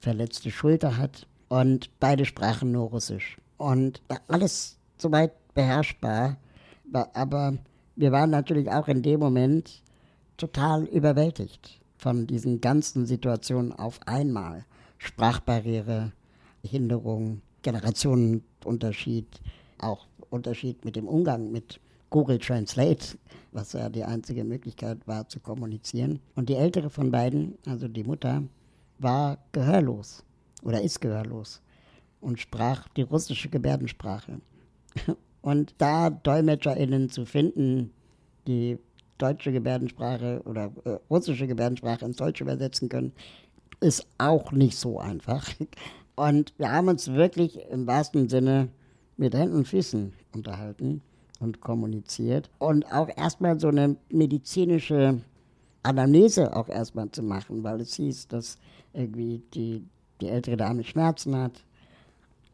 verletzte 0.00 0.50
Schulter 0.50 0.96
hat. 0.96 1.26
Und 1.48 1.90
beide 2.00 2.24
sprachen 2.24 2.72
nur 2.72 2.88
Russisch. 2.88 3.38
Und 3.56 4.02
alles 4.28 4.78
soweit 4.98 5.32
beherrschbar. 5.54 6.36
Aber 6.92 7.58
wir 7.94 8.12
waren 8.12 8.30
natürlich 8.30 8.70
auch 8.70 8.88
in 8.88 9.02
dem 9.02 9.20
Moment 9.20 9.82
total 10.36 10.84
überwältigt 10.84 11.80
von 11.96 12.26
diesen 12.26 12.60
ganzen 12.60 13.06
Situationen 13.06 13.72
auf 13.72 14.00
einmal. 14.06 14.64
Sprachbarriere, 14.98 16.12
Hinderung, 16.62 17.42
Generationenunterschied, 17.62 19.40
auch 19.78 20.06
Unterschied 20.30 20.84
mit 20.84 20.96
dem 20.96 21.08
Umgang 21.08 21.50
mit 21.50 21.80
Google 22.10 22.38
Translate, 22.38 23.18
was 23.52 23.72
ja 23.72 23.88
die 23.88 24.04
einzige 24.04 24.44
Möglichkeit 24.44 24.98
war 25.06 25.28
zu 25.28 25.40
kommunizieren. 25.40 26.20
Und 26.34 26.48
die 26.48 26.54
ältere 26.54 26.90
von 26.90 27.10
beiden, 27.10 27.58
also 27.66 27.88
die 27.88 28.04
Mutter, 28.04 28.42
war 28.98 29.38
gehörlos 29.52 30.24
oder 30.62 30.80
ist 30.80 31.00
gehörlos 31.00 31.60
und 32.20 32.38
sprach 32.40 32.88
die 32.90 33.02
russische 33.02 33.48
Gebärdensprache. 33.48 34.40
Und 35.42 35.76
da 35.78 36.10
DolmetscherInnen 36.10 37.08
zu 37.08 37.24
finden, 37.24 37.92
die 38.48 38.78
deutsche 39.18 39.52
Gebärdensprache 39.52 40.42
oder 40.44 40.72
äh, 40.84 40.98
russische 41.08 41.46
Gebärdensprache 41.46 42.04
ins 42.04 42.16
Deutsche 42.16 42.42
übersetzen 42.42 42.88
können, 42.88 43.12
ist 43.80 44.08
auch 44.18 44.50
nicht 44.50 44.76
so 44.76 44.98
einfach. 44.98 45.48
Und 46.16 46.52
wir 46.58 46.72
haben 46.72 46.88
uns 46.88 47.12
wirklich 47.12 47.60
im 47.70 47.86
wahrsten 47.86 48.28
Sinne 48.28 48.70
mit 49.16 49.34
Händen 49.34 49.56
und 49.56 49.68
Füßen 49.68 50.12
unterhalten 50.32 51.02
und 51.40 51.60
kommuniziert. 51.60 52.50
Und 52.58 52.84
auch 52.92 53.08
erstmal 53.16 53.58
so 53.58 53.68
eine 53.68 53.96
medizinische 54.10 55.20
Anamnese 55.82 56.54
auch 56.54 56.68
erstmal 56.68 57.10
zu 57.10 57.22
machen, 57.22 57.62
weil 57.62 57.80
es 57.80 57.94
hieß, 57.94 58.28
dass 58.28 58.58
irgendwie 58.92 59.42
die, 59.54 59.84
die 60.20 60.28
ältere 60.28 60.56
Dame 60.56 60.82
Schmerzen 60.82 61.36
hat 61.36 61.64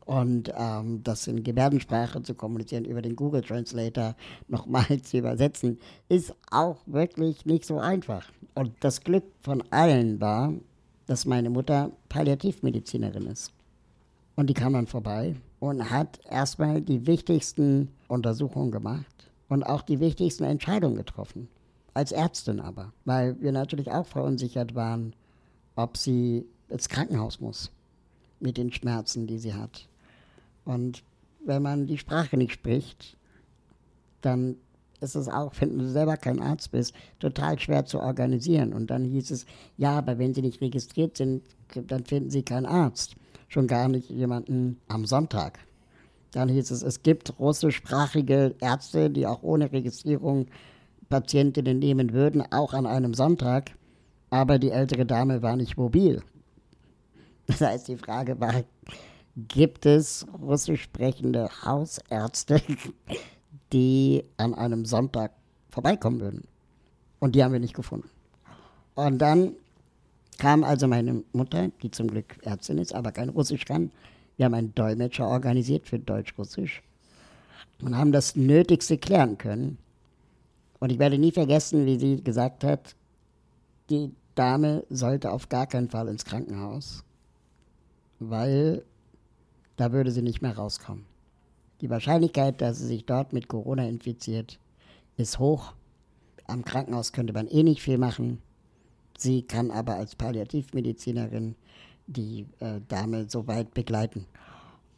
und 0.04 0.52
ähm, 0.57 1.02
das 1.02 1.26
in 1.26 1.42
Gebärdensprache 1.42 2.23
zu 2.23 2.35
kommunizieren, 2.35 2.85
über 2.85 3.00
den 3.00 3.16
Google 3.16 3.42
Translator 3.42 4.16
nochmal 4.49 5.00
zu 5.02 5.19
übersetzen, 5.19 5.78
ist 6.09 6.35
auch 6.50 6.78
wirklich 6.87 7.47
nicht 7.47 7.64
so 7.64 7.78
einfach. 7.78 8.26
Und 8.54 8.73
das 8.81 9.00
Glück 9.00 9.25
von 9.40 9.62
allen 9.71 10.21
war, 10.21 10.52
dass 11.07 11.25
meine 11.25 11.50
Mutter 11.50 11.90
Palliativmedizinerin 12.09 13.26
ist. 13.26 13.52
Und 14.37 14.49
die 14.50 14.54
kam 14.54 14.75
dann 14.75 14.87
vorbei 14.87 15.37
und 15.62 15.90
hat 15.90 16.19
erstmal 16.28 16.81
die 16.83 17.07
wichtigsten 17.07 17.88
Untersuchungen 18.09 18.73
gemacht 18.73 19.31
und 19.49 19.62
auch 19.62 19.83
die 19.83 20.00
wichtigsten 20.00 20.42
Entscheidungen 20.42 20.97
getroffen. 20.97 21.47
Als 21.95 22.11
Ärztin 22.11 22.59
aber, 22.59 22.92
weil 23.04 23.40
wir 23.40 23.52
natürlich 23.52 23.88
auch 23.88 24.07
verunsichert 24.07 24.75
waren, 24.75 25.14
ob 25.76 25.97
sie 25.97 26.45
ins 26.69 26.88
Krankenhaus 26.88 27.38
muss 27.38 27.71
mit 28.40 28.57
den 28.57 28.73
Schmerzen, 28.73 29.28
die 29.28 29.38
sie 29.38 29.54
hat. 29.54 29.87
Und 30.64 31.04
wenn 31.47 31.62
man 31.62 31.87
die 31.87 31.99
Sprache 31.99 32.37
nicht 32.37 32.54
spricht, 32.54 33.16
dann 34.21 34.57
ist 35.00 35.14
es 35.14 35.28
auch, 35.28 35.52
wenn 35.61 35.78
du 35.78 35.88
selber 35.88 36.16
kein 36.16 36.40
Arzt 36.40 36.73
bist, 36.73 36.92
total 37.21 37.57
schwer 37.61 37.87
zu 37.87 38.00
organisieren. 38.00 38.73
Und 38.73 38.88
dann 38.88 39.04
hieß 39.04 39.31
es, 39.31 39.47
ja, 39.76 39.97
aber 39.97 40.19
wenn 40.19 40.35
sie 40.35 40.42
nicht 40.42 40.61
registriert 40.61 41.16
sind, 41.16 41.45
dann 41.87 42.04
finden 42.04 42.31
sie 42.31 42.42
keinen 42.42 42.66
Arzt. 42.66 43.14
Schon 43.52 43.66
gar 43.66 43.87
nicht 43.87 44.09
jemanden 44.09 44.80
am 44.88 45.04
Sonntag. 45.04 45.59
Dann 46.30 46.49
hieß 46.49 46.71
es, 46.71 46.82
es 46.82 47.02
gibt 47.02 47.38
russischsprachige 47.38 48.54
Ärzte, 48.61 49.11
die 49.11 49.26
auch 49.26 49.42
ohne 49.42 49.71
Registrierung 49.71 50.47
Patientinnen 51.11 51.78
nehmen 51.78 52.14
würden, 52.14 52.42
auch 52.50 52.73
an 52.73 52.87
einem 52.87 53.12
Sonntag. 53.12 53.73
Aber 54.30 54.59
die 54.59 54.71
ältere 54.71 55.04
Dame 55.04 55.42
war 55.42 55.56
nicht 55.56 55.76
mobil. 55.76 56.23
Das 57.47 57.61
heißt, 57.61 57.88
die 57.88 57.99
Frage 57.99 58.40
war, 58.40 58.64
gibt 59.37 59.85
es 59.85 60.25
russisch 60.40 60.85
sprechende 60.85 61.50
Hausärzte, 61.62 62.62
die 63.75 64.25
an 64.38 64.54
einem 64.54 64.87
Sonntag 64.87 65.32
vorbeikommen 65.68 66.21
würden? 66.21 66.44
Und 67.18 67.35
die 67.35 67.44
haben 67.44 67.52
wir 67.52 67.61
nicht 67.61 67.75
gefunden. 67.75 68.09
Und 68.94 69.18
dann 69.18 69.56
kam 70.38 70.64
also 70.64 70.88
meine 70.88 71.22
Mutter, 71.32 71.70
die 71.82 71.90
zum 71.90 72.08
Glück 72.08 72.38
Ärztin 72.42 72.78
ist, 72.78 72.94
aber 72.94 73.12
kein 73.12 73.28
Russisch 73.28 73.64
kann. 73.64 73.90
Wir 74.36 74.46
haben 74.46 74.54
einen 74.54 74.74
Dolmetscher 74.74 75.28
organisiert 75.28 75.86
für 75.86 75.98
Deutsch-Russisch 75.98 76.82
und 77.82 77.96
haben 77.96 78.12
das 78.12 78.34
Nötigste 78.34 78.98
klären 78.98 79.38
können. 79.38 79.78
Und 80.80 80.90
ich 80.90 80.98
werde 80.98 81.18
nie 81.18 81.32
vergessen, 81.32 81.86
wie 81.86 81.98
sie 81.98 82.22
gesagt 82.22 82.64
hat, 82.64 82.96
die 83.90 84.10
Dame 84.34 84.84
sollte 84.88 85.30
auf 85.30 85.48
gar 85.48 85.66
keinen 85.66 85.90
Fall 85.90 86.08
ins 86.08 86.24
Krankenhaus 86.24 87.04
weil 88.30 88.84
da 89.76 89.92
würde 89.92 90.10
sie 90.10 90.22
nicht 90.22 90.42
mehr 90.42 90.56
rauskommen. 90.56 91.04
Die 91.80 91.90
Wahrscheinlichkeit, 91.90 92.60
dass 92.60 92.78
sie 92.78 92.86
sich 92.86 93.04
dort 93.04 93.32
mit 93.32 93.48
Corona 93.48 93.88
infiziert, 93.88 94.58
ist 95.16 95.38
hoch. 95.38 95.72
Am 96.46 96.64
Krankenhaus 96.64 97.12
könnte 97.12 97.32
man 97.32 97.48
eh 97.48 97.62
nicht 97.62 97.82
viel 97.82 97.98
machen. 97.98 98.40
Sie 99.22 99.42
kann 99.42 99.70
aber 99.70 99.94
als 99.94 100.16
Palliativmedizinerin 100.16 101.54
die 102.08 102.44
äh, 102.58 102.80
Dame 102.88 103.28
so 103.28 103.46
weit 103.46 103.72
begleiten. 103.72 104.26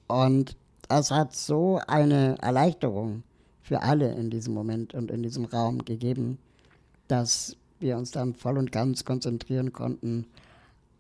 Und 0.07 0.57
das 0.89 1.11
hat 1.11 1.37
so 1.37 1.79
eine 1.87 2.39
Erleichterung 2.41 3.23
für 3.61 3.83
alle 3.83 4.13
in 4.15 4.31
diesem 4.31 4.55
Moment 4.55 4.95
und 4.95 5.11
in 5.11 5.23
diesem 5.23 5.45
Raum 5.45 5.85
gegeben, 5.85 6.39
dass 7.07 7.59
wir 7.81 7.99
uns 7.99 8.13
dann 8.13 8.33
voll 8.33 8.57
und 8.57 8.73
ganz 8.73 9.05
konzentrieren 9.05 9.75
konnten 9.75 10.27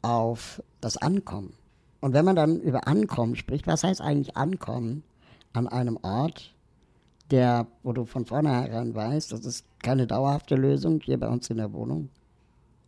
auf 0.02 0.62
das 0.82 0.98
Ankommen. 0.98 1.54
Und 2.02 2.12
wenn 2.12 2.26
man 2.26 2.36
dann 2.36 2.60
über 2.60 2.86
Ankommen 2.86 3.36
spricht, 3.36 3.66
was 3.66 3.84
heißt 3.84 4.02
eigentlich 4.02 4.36
Ankommen 4.36 5.02
an 5.54 5.66
einem 5.66 5.98
Ort, 6.02 6.54
der, 7.30 7.68
wo 7.82 7.94
du 7.94 8.04
von 8.04 8.26
vornherein 8.26 8.94
weißt, 8.94 9.32
das 9.32 9.46
ist 9.46 9.64
keine 9.82 10.06
dauerhafte 10.06 10.56
Lösung 10.56 11.00
hier 11.00 11.18
bei 11.18 11.28
uns 11.28 11.48
in 11.48 11.56
der 11.56 11.72
Wohnung. 11.72 12.10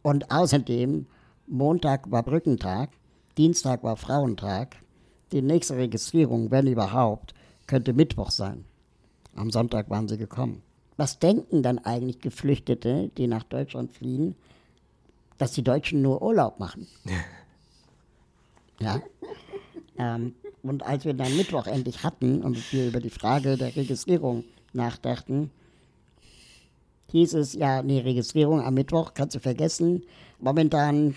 Und 0.07 0.31
außerdem, 0.31 1.07
Montag 1.49 2.09
war 2.13 2.23
Brückentag, 2.23 2.91
Dienstag 3.37 3.83
war 3.83 3.97
Frauentag, 3.97 4.77
die 5.33 5.43
nächste 5.43 5.77
Registrierung, 5.77 6.53
wenn 6.53 6.69
überhaupt, 6.69 7.35
könnte 7.67 7.93
Mittwoch 7.93 8.31
sein. 8.31 8.65
Am 9.35 9.51
Sonntag 9.51 9.91
waren 9.91 10.07
sie 10.07 10.17
gekommen. 10.17 10.63
Was 10.97 11.19
denken 11.19 11.65
dann 11.65 11.81
eigentlich 11.81 12.21
Geflüchtete, 12.21 13.11
die 13.19 13.27
nach 13.27 13.43
Deutschland 13.43 13.91
fliehen, 13.91 14.37
dass 15.39 15.55
die 15.55 15.65
Deutschen 15.65 16.03
nur 16.03 16.23
Urlaub 16.23 16.61
machen? 16.61 16.87
Ja. 18.79 19.01
Ähm, 19.97 20.35
und 20.63 20.85
als 20.85 21.07
wir 21.07 21.15
dann 21.15 21.35
Mittwoch 21.35 21.67
endlich 21.67 22.05
hatten 22.05 22.43
und 22.43 22.73
wir 22.73 22.89
über 22.89 23.01
die 23.01 23.09
Frage 23.09 23.57
der 23.57 23.75
Registrierung 23.75 24.45
nachdachten, 24.75 25.51
hieß 27.13 27.35
es, 27.35 27.55
ja, 27.55 27.83
nee, 27.83 28.01
Registrierung 28.01 28.61
am 28.61 28.75
Mittwoch 28.75 29.15
kannst 29.15 29.37
du 29.37 29.41
vergessen. 29.41 30.03
Momentan 30.41 31.15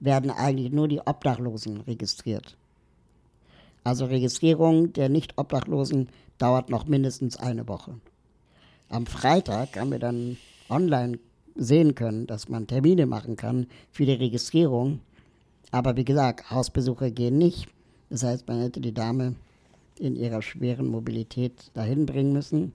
werden 0.00 0.30
eigentlich 0.30 0.72
nur 0.72 0.88
die 0.88 1.00
Obdachlosen 1.00 1.80
registriert. 1.82 2.56
Also 3.84 4.06
Registrierung 4.06 4.92
der 4.92 5.08
Nicht-Obdachlosen 5.08 6.08
dauert 6.38 6.70
noch 6.70 6.86
mindestens 6.86 7.36
eine 7.36 7.68
Woche. 7.68 7.94
Am 8.88 9.06
Freitag 9.06 9.78
haben 9.78 9.92
wir 9.92 9.98
dann 9.98 10.36
online 10.68 11.18
sehen 11.54 11.94
können, 11.94 12.26
dass 12.26 12.48
man 12.48 12.66
Termine 12.66 13.06
machen 13.06 13.36
kann 13.36 13.66
für 13.90 14.04
die 14.04 14.12
Registrierung. 14.12 15.00
Aber 15.70 15.96
wie 15.96 16.04
gesagt, 16.04 16.50
Hausbesuche 16.50 17.12
gehen 17.12 17.38
nicht. 17.38 17.68
Das 18.08 18.22
heißt, 18.24 18.48
man 18.48 18.60
hätte 18.60 18.80
die 18.80 18.94
Dame 18.94 19.36
in 19.98 20.16
ihrer 20.16 20.42
schweren 20.42 20.88
Mobilität 20.88 21.70
dahin 21.74 22.06
bringen 22.06 22.32
müssen. 22.32 22.72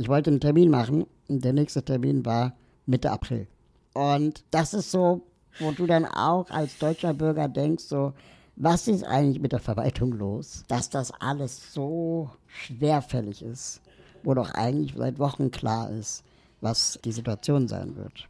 Ich 0.00 0.06
wollte 0.08 0.30
einen 0.30 0.38
Termin 0.40 0.70
machen 0.70 1.06
und 1.26 1.44
der 1.44 1.52
nächste 1.52 1.84
Termin 1.84 2.24
war 2.24 2.54
Mitte 2.86 3.10
April. 3.10 3.48
Und 3.94 4.44
das 4.52 4.72
ist 4.72 4.92
so, 4.92 5.22
wo 5.58 5.72
du 5.72 5.86
dann 5.86 6.04
auch 6.04 6.48
als 6.50 6.78
deutscher 6.78 7.12
Bürger 7.12 7.48
denkst, 7.48 7.82
so, 7.82 8.12
was 8.54 8.86
ist 8.86 9.02
eigentlich 9.02 9.40
mit 9.40 9.50
der 9.50 9.58
Verwaltung 9.58 10.12
los, 10.12 10.62
dass 10.68 10.88
das 10.88 11.10
alles 11.20 11.74
so 11.74 12.30
schwerfällig 12.46 13.42
ist, 13.42 13.80
wo 14.22 14.34
doch 14.34 14.52
eigentlich 14.54 14.94
seit 14.96 15.18
Wochen 15.18 15.50
klar 15.50 15.90
ist, 15.90 16.22
was 16.60 17.00
die 17.04 17.12
Situation 17.12 17.66
sein 17.66 17.96
wird. 17.96 18.28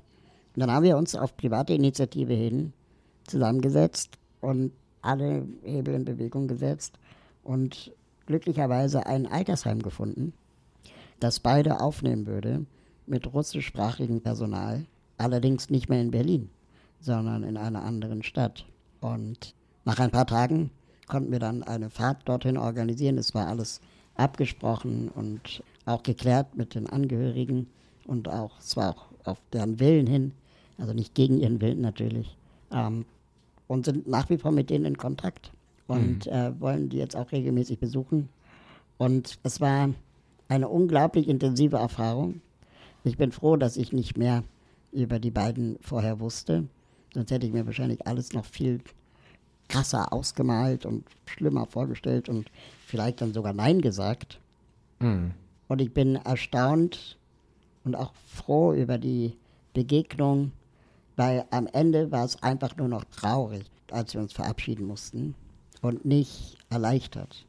Und 0.54 0.60
dann 0.60 0.72
haben 0.72 0.84
wir 0.84 0.96
uns 0.96 1.14
auf 1.14 1.36
private 1.36 1.74
Initiative 1.74 2.32
hin 2.32 2.72
zusammengesetzt 3.24 4.16
und 4.40 4.72
alle 5.02 5.46
Hebel 5.62 5.96
in 5.96 6.06
Bewegung 6.06 6.48
gesetzt 6.48 6.98
und 7.44 7.92
glücklicherweise 8.24 9.04
ein 9.04 9.26
Altersheim 9.26 9.82
gefunden, 9.82 10.32
das 11.20 11.40
beide 11.40 11.80
aufnehmen 11.80 12.26
würde 12.26 12.64
mit 13.06 13.32
russischsprachigem 13.32 14.20
Personal, 14.20 14.84
allerdings 15.16 15.70
nicht 15.70 15.88
mehr 15.88 16.00
in 16.00 16.10
Berlin, 16.10 16.50
sondern 17.00 17.42
in 17.42 17.56
einer 17.56 17.82
anderen 17.82 18.22
Stadt. 18.22 18.66
Und 19.00 19.54
nach 19.84 19.98
ein 19.98 20.10
paar 20.10 20.26
Tagen 20.26 20.70
konnten 21.06 21.32
wir 21.32 21.38
dann 21.38 21.62
eine 21.62 21.90
Fahrt 21.90 22.28
dorthin 22.28 22.56
organisieren. 22.56 23.18
Es 23.18 23.34
war 23.34 23.46
alles 23.46 23.80
abgesprochen 24.14 25.08
und 25.08 25.62
auch 25.86 26.02
geklärt 26.02 26.56
mit 26.56 26.74
den 26.74 26.86
Angehörigen 26.88 27.68
und 28.06 28.28
auch, 28.28 28.58
es 28.58 28.76
war 28.76 28.90
auch 28.90 29.06
auf 29.24 29.38
deren 29.52 29.80
Willen 29.80 30.06
hin, 30.06 30.32
also 30.76 30.92
nicht 30.92 31.14
gegen 31.14 31.40
ihren 31.40 31.60
Willen 31.60 31.80
natürlich. 31.80 32.36
Ähm, 32.72 33.04
und 33.66 33.84
sind 33.84 34.08
nach 34.08 34.28
wie 34.30 34.38
vor 34.38 34.50
mit 34.50 34.70
denen 34.70 34.86
in 34.86 34.98
Kontakt 34.98 35.52
und 35.86 36.26
mhm. 36.26 36.32
äh, 36.32 36.60
wollen 36.60 36.88
die 36.88 36.96
jetzt 36.98 37.16
auch 37.16 37.32
regelmäßig 37.32 37.78
besuchen. 37.78 38.28
Und 38.96 39.38
es 39.42 39.60
war 39.60 39.90
eine 40.48 40.68
unglaublich 40.68 41.28
intensive 41.28 41.76
Erfahrung. 41.76 42.40
Ich 43.04 43.16
bin 43.16 43.32
froh, 43.32 43.56
dass 43.56 43.76
ich 43.76 43.92
nicht 43.92 44.16
mehr 44.16 44.44
über 44.92 45.18
die 45.18 45.30
beiden 45.30 45.78
vorher 45.80 46.20
wusste. 46.20 46.64
Sonst 47.14 47.30
hätte 47.30 47.46
ich 47.46 47.52
mir 47.52 47.66
wahrscheinlich 47.66 48.06
alles 48.06 48.32
noch 48.32 48.44
viel 48.44 48.80
krasser 49.68 50.12
ausgemalt 50.12 50.86
und 50.86 51.04
schlimmer 51.26 51.66
vorgestellt 51.66 52.28
und 52.28 52.50
vielleicht 52.86 53.20
dann 53.20 53.34
sogar 53.34 53.52
Nein 53.52 53.80
gesagt. 53.80 54.40
Mhm. 55.00 55.32
Und 55.68 55.80
ich 55.80 55.92
bin 55.92 56.16
erstaunt 56.16 57.18
und 57.84 57.94
auch 57.94 58.12
froh 58.26 58.72
über 58.72 58.96
die 58.96 59.36
Begegnung 59.74 60.52
weil 61.18 61.44
am 61.50 61.66
Ende 61.66 62.12
war 62.12 62.24
es 62.24 62.40
einfach 62.44 62.76
nur 62.76 62.86
noch 62.86 63.04
traurig, 63.04 63.64
als 63.90 64.14
wir 64.14 64.20
uns 64.20 64.32
verabschieden 64.32 64.86
mussten 64.86 65.34
und 65.82 66.04
nicht 66.04 66.56
erleichtert. 66.70 67.44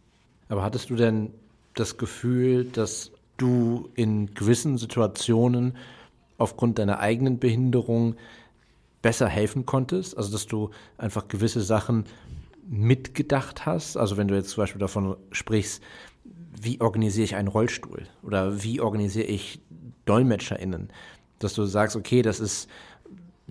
Aber 0.50 0.64
hattest 0.64 0.90
du 0.90 0.96
denn 0.96 1.32
das 1.80 1.98
Gefühl, 1.98 2.66
dass 2.66 3.12
du 3.38 3.90
in 3.96 4.34
gewissen 4.34 4.78
Situationen 4.78 5.78
aufgrund 6.38 6.80
deiner 6.80 7.00
eigenen 7.00 7.40
Behinderung 7.40 8.16
besser 9.02 9.28
helfen 9.28 9.66
konntest? 9.66 10.18
Also 10.18 10.32
dass 10.32 10.48
du 10.48 10.72
einfach 10.98 11.28
gewisse 11.28 11.62
Sachen 11.62 12.06
mitgedacht 12.68 13.66
hast? 13.66 13.98
Also 13.98 14.18
wenn 14.18 14.28
du 14.28 14.36
jetzt 14.36 14.50
zum 14.50 14.64
Beispiel 14.64 14.80
davon 14.80 15.16
sprichst, 15.32 15.82
wie 16.62 16.82
organisiere 16.82 17.26
ich 17.26 17.36
einen 17.36 17.48
Rollstuhl 17.48 18.08
oder 18.24 18.64
wie 18.64 18.82
organisiere 18.82 19.28
ich 19.28 19.60
DolmetscherInnen? 20.06 20.90
Dass 21.40 21.54
du 21.54 21.64
sagst, 21.66 21.96
okay, 21.96 22.22
das 22.22 22.40
ist 22.40 22.70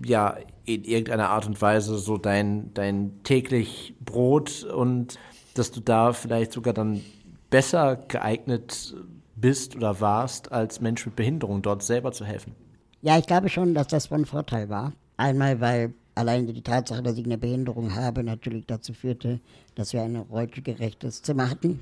ja 0.05 0.37
in 0.65 0.83
irgendeiner 0.83 1.29
Art 1.29 1.47
und 1.47 1.61
Weise 1.61 1.97
so 1.97 2.17
dein, 2.17 2.73
dein 2.73 3.23
täglich 3.23 3.95
Brot 3.99 4.63
und 4.63 5.17
dass 5.55 5.71
du 5.71 5.81
da 5.81 6.13
vielleicht 6.13 6.53
sogar 6.53 6.73
dann 6.73 7.01
besser 7.49 7.97
geeignet 8.07 8.95
bist 9.35 9.75
oder 9.75 10.01
warst, 10.01 10.51
als 10.51 10.81
Mensch 10.81 11.05
mit 11.05 11.15
Behinderung 11.15 11.61
dort 11.61 11.83
selber 11.83 12.11
zu 12.11 12.25
helfen? 12.25 12.55
Ja, 13.01 13.17
ich 13.17 13.27
glaube 13.27 13.49
schon, 13.49 13.73
dass 13.73 13.87
das 13.87 14.07
von 14.07 14.25
Vorteil 14.25 14.69
war. 14.69 14.93
Einmal, 15.17 15.61
weil 15.61 15.93
allein 16.15 16.47
die 16.47 16.61
Tatsache, 16.61 17.01
dass 17.01 17.17
ich 17.17 17.25
eine 17.25 17.37
Behinderung 17.37 17.95
habe, 17.95 18.23
natürlich 18.23 18.65
dazu 18.65 18.93
führte, 18.93 19.39
dass 19.75 19.93
wir 19.93 20.01
ein 20.01 20.17
rollstuhlgerechtes 20.17 21.21
Zimmer 21.21 21.49
hatten. 21.49 21.81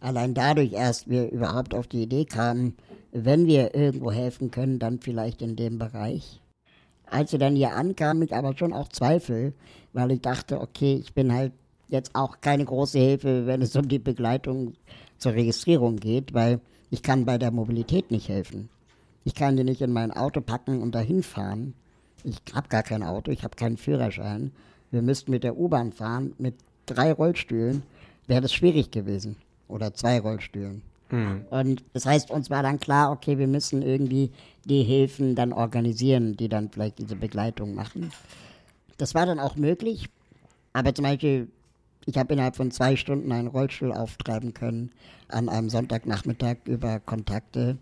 allein 0.00 0.34
dadurch 0.34 0.72
erst 0.72 1.08
wir 1.08 1.30
überhaupt 1.30 1.74
auf 1.74 1.86
die 1.86 2.02
Idee 2.02 2.24
kamen, 2.24 2.74
wenn 3.12 3.46
wir 3.46 3.74
irgendwo 3.74 4.10
helfen 4.10 4.50
können, 4.50 4.78
dann 4.78 5.00
vielleicht 5.00 5.40
in 5.40 5.56
dem 5.56 5.78
Bereich. 5.78 6.40
Als 7.06 7.32
wir 7.32 7.38
dann 7.38 7.56
hier 7.56 7.74
ankamen, 7.74 8.22
ich 8.22 8.34
aber 8.34 8.56
schon 8.56 8.72
auch 8.72 8.88
Zweifel, 8.88 9.54
weil 9.92 10.10
ich 10.10 10.20
dachte, 10.20 10.60
okay, 10.60 10.96
ich 10.96 11.14
bin 11.14 11.32
halt 11.32 11.52
jetzt 11.88 12.14
auch 12.14 12.40
keine 12.40 12.64
große 12.64 12.98
Hilfe, 12.98 13.46
wenn 13.46 13.62
es 13.62 13.76
um 13.76 13.88
die 13.88 13.98
Begleitung 13.98 14.74
zur 15.24 15.32
Registrierung 15.32 15.96
geht, 15.96 16.34
weil 16.34 16.60
ich 16.90 17.02
kann 17.02 17.24
bei 17.24 17.38
der 17.38 17.50
Mobilität 17.50 18.10
nicht 18.10 18.28
helfen. 18.28 18.68
Ich 19.24 19.34
kann 19.34 19.56
die 19.56 19.64
nicht 19.64 19.80
in 19.80 19.90
mein 19.90 20.10
Auto 20.10 20.42
packen 20.42 20.82
und 20.82 20.94
dahin 20.94 21.22
fahren. 21.22 21.72
Ich 22.24 22.36
habe 22.54 22.68
gar 22.68 22.82
kein 22.82 23.02
Auto, 23.02 23.30
ich 23.30 23.42
habe 23.42 23.56
keinen 23.56 23.78
Führerschein. 23.78 24.52
Wir 24.90 25.00
müssten 25.00 25.30
mit 25.30 25.42
der 25.42 25.56
U-Bahn 25.56 25.92
fahren, 25.92 26.34
mit 26.36 26.56
drei 26.84 27.10
Rollstühlen 27.10 27.84
wäre 28.26 28.42
das 28.42 28.52
schwierig 28.52 28.90
gewesen. 28.90 29.36
Oder 29.66 29.94
zwei 29.94 30.20
Rollstühlen. 30.20 30.82
Mhm. 31.10 31.46
Und 31.48 31.84
das 31.94 32.04
heißt, 32.04 32.30
uns 32.30 32.50
war 32.50 32.62
dann 32.62 32.78
klar, 32.78 33.10
okay, 33.10 33.38
wir 33.38 33.48
müssen 33.48 33.80
irgendwie 33.80 34.30
die 34.66 34.82
Hilfen 34.82 35.34
dann 35.34 35.54
organisieren, 35.54 36.36
die 36.36 36.50
dann 36.50 36.68
vielleicht 36.68 36.98
diese 36.98 37.16
Begleitung 37.16 37.74
machen. 37.74 38.12
Das 38.98 39.14
war 39.14 39.24
dann 39.24 39.40
auch 39.40 39.56
möglich. 39.56 40.10
Aber 40.74 40.94
zum 40.94 41.04
Beispiel, 41.04 41.48
ich 42.06 42.18
habe 42.18 42.34
innerhalb 42.34 42.56
von 42.56 42.70
zwei 42.70 42.96
Stunden 42.96 43.32
einen 43.32 43.48
Rollstuhl 43.48 43.92
auftreiben 43.92 44.54
können 44.54 44.90
an 45.28 45.48
einem 45.48 45.70
Sonntagnachmittag 45.70 46.56
über 46.64 47.00
Kontakte, 47.00 47.78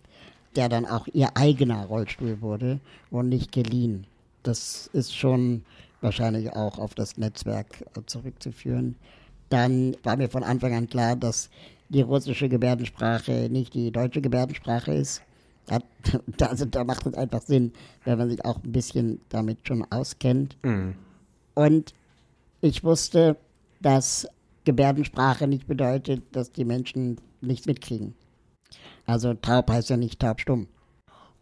der 0.57 0.69
dann 0.69 0.87
auch 0.87 1.07
ihr 1.09 1.37
eigener 1.37 1.85
Rollstuhl 1.87 2.41
wurde 2.41 2.81
und 3.11 3.29
nicht 3.29 3.53
geliehen. 3.53 4.07
Das 4.43 4.89
ist 4.93 5.17
schon 5.17 5.65
wahrscheinlich 6.01 6.53
auch 6.53 6.79
auf 6.79 6.95
das 6.95 7.17
Netzwerk 7.17 7.85
zurückzuführen. 8.07 8.97
Dann 9.49 9.97
war 10.03 10.17
mir 10.17 10.29
von 10.29 10.45
Anfang 10.45 10.75
an 10.75 10.89
klar, 10.89 11.17
dass 11.17 11.51
die 11.89 12.01
russische 12.01 12.49
Gebärdensprache 12.49 13.49
nicht 13.51 13.75
die 13.75 13.91
deutsche 13.91 14.21
Gebärdensprache 14.21 14.93
ist. 14.95 15.23
also 16.41 16.65
da 16.65 16.85
macht 16.85 17.07
es 17.07 17.15
einfach 17.15 17.43
Sinn, 17.43 17.73
wenn 18.05 18.19
man 18.19 18.31
sich 18.31 18.45
auch 18.45 18.63
ein 18.63 18.73
bisschen 18.73 19.21
damit 19.29 19.59
schon 19.67 19.85
auskennt. 19.91 20.57
Mhm. 20.63 20.95
Und 21.55 21.95
ich 22.61 22.83
wusste, 22.83 23.37
dass 23.83 24.27
Gebärdensprache 24.65 25.47
nicht 25.47 25.67
bedeutet, 25.67 26.23
dass 26.33 26.53
die 26.53 26.65
Menschen 26.65 27.21
nichts 27.41 27.67
mitkriegen. 27.67 28.15
Also 29.07 29.35
taub 29.35 29.71
heißt 29.71 29.91
ja 29.91 29.97
nicht 29.97 30.21
taubstumm. 30.21 30.69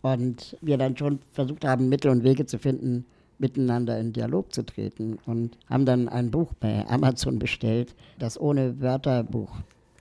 Und 0.03 0.57
wir 0.63 0.79
dann 0.79 0.97
schon 0.97 1.19
versucht 1.33 1.65
haben, 1.65 1.91
Mittel 1.91 2.11
und 2.11 2.25
Wege 2.25 2.47
zu 2.47 2.59
finden, 2.59 3.05
miteinander 3.39 3.99
in 3.99 4.13
Dialog 4.13 4.53
zu 4.53 4.65
treten 4.65 5.19
und 5.27 5.59
haben 5.69 5.85
dann 5.85 6.09
ein 6.09 6.31
Buch 6.31 6.53
bei 6.59 6.87
Amazon 6.89 7.39
bestellt, 7.39 7.95
das 8.19 8.41
ohne 8.41 8.81
Wörterbuch 8.81 9.51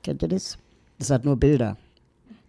Kennt 0.04 0.22
ihr 0.22 0.30
das? 0.30 0.58
Das 0.98 1.10
hat 1.10 1.26
nur 1.26 1.38
Bilder. 1.38 1.78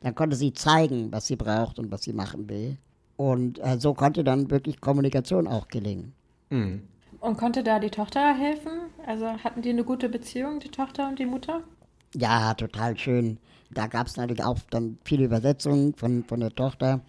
Dann 0.01 0.15
konnte 0.15 0.37
sie 0.37 0.53
zeigen, 0.53 1.13
was 1.13 1.27
sie 1.27 1.37
braucht 1.37 1.79
und 1.79 1.91
was 1.91 2.03
sie 2.03 2.13
machen 2.13 2.49
will. 2.49 2.77
Und 3.17 3.59
äh, 3.59 3.79
so 3.79 3.93
konnte 3.93 4.25
dann 4.25 4.51
wirklich 4.51 4.81
Kommunikation 4.81 5.47
auch 5.47 5.69
gelingen. 5.69 6.13
Mhm. 6.49 6.83
Und 7.21 7.37
konnte 7.37 7.63
da 7.63 7.79
die 7.79 7.91
Tochter 7.91 8.35
helfen? 8.35 8.73
Also 9.07 9.27
hatten 9.27 9.63
die 9.63 9.71
eine 9.71 9.85
gute 9.85 10.09
Beziehung, 10.09 10.61
die 10.61 10.71
Tochter 10.71 11.09
und 11.09 11.19
die 11.19 11.27
Mutter? 11.27 11.63
Ja, 12.15 12.55
total 12.55 12.99
schön. 12.99 13.39
Da 13.71 13.87
gab 13.87 14.07
es 14.07 14.17
natürlich 14.17 14.43
auch 14.43 14.59
dann 14.71 14.99
viele 15.05 15.25
Übersetzungen 15.25 15.95
von, 15.95 16.25
von 16.25 16.41
der 16.41 16.51
Tochter. 16.51 17.01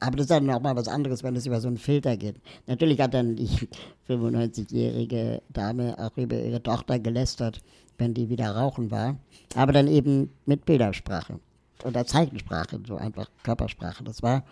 Aber 0.00 0.16
das 0.16 0.24
ist 0.24 0.30
dann 0.30 0.50
auch 0.50 0.60
mal 0.60 0.76
was 0.76 0.88
anderes, 0.88 1.22
wenn 1.22 1.36
es 1.36 1.46
über 1.46 1.60
so 1.60 1.68
einen 1.68 1.76
Filter 1.76 2.16
geht. 2.16 2.36
Natürlich 2.66 3.00
hat 3.00 3.14
dann 3.14 3.36
die 3.36 3.48
95-jährige 4.08 5.42
Dame 5.50 5.96
auch 5.98 6.16
über 6.16 6.36
ihre 6.36 6.62
Tochter 6.62 6.98
gelästert 6.98 7.60
wenn 7.98 8.14
die 8.14 8.28
wieder 8.28 8.50
rauchen 8.50 8.90
war. 8.90 9.16
Aber 9.54 9.72
dann 9.72 9.88
eben 9.88 10.32
mit 10.46 10.64
Bildersprache 10.64 11.40
oder 11.84 12.06
Zeichensprache, 12.06 12.80
so 12.86 12.96
einfach 12.96 13.28
Körpersprache. 13.42 14.04
Das 14.04 14.22
war, 14.22 14.44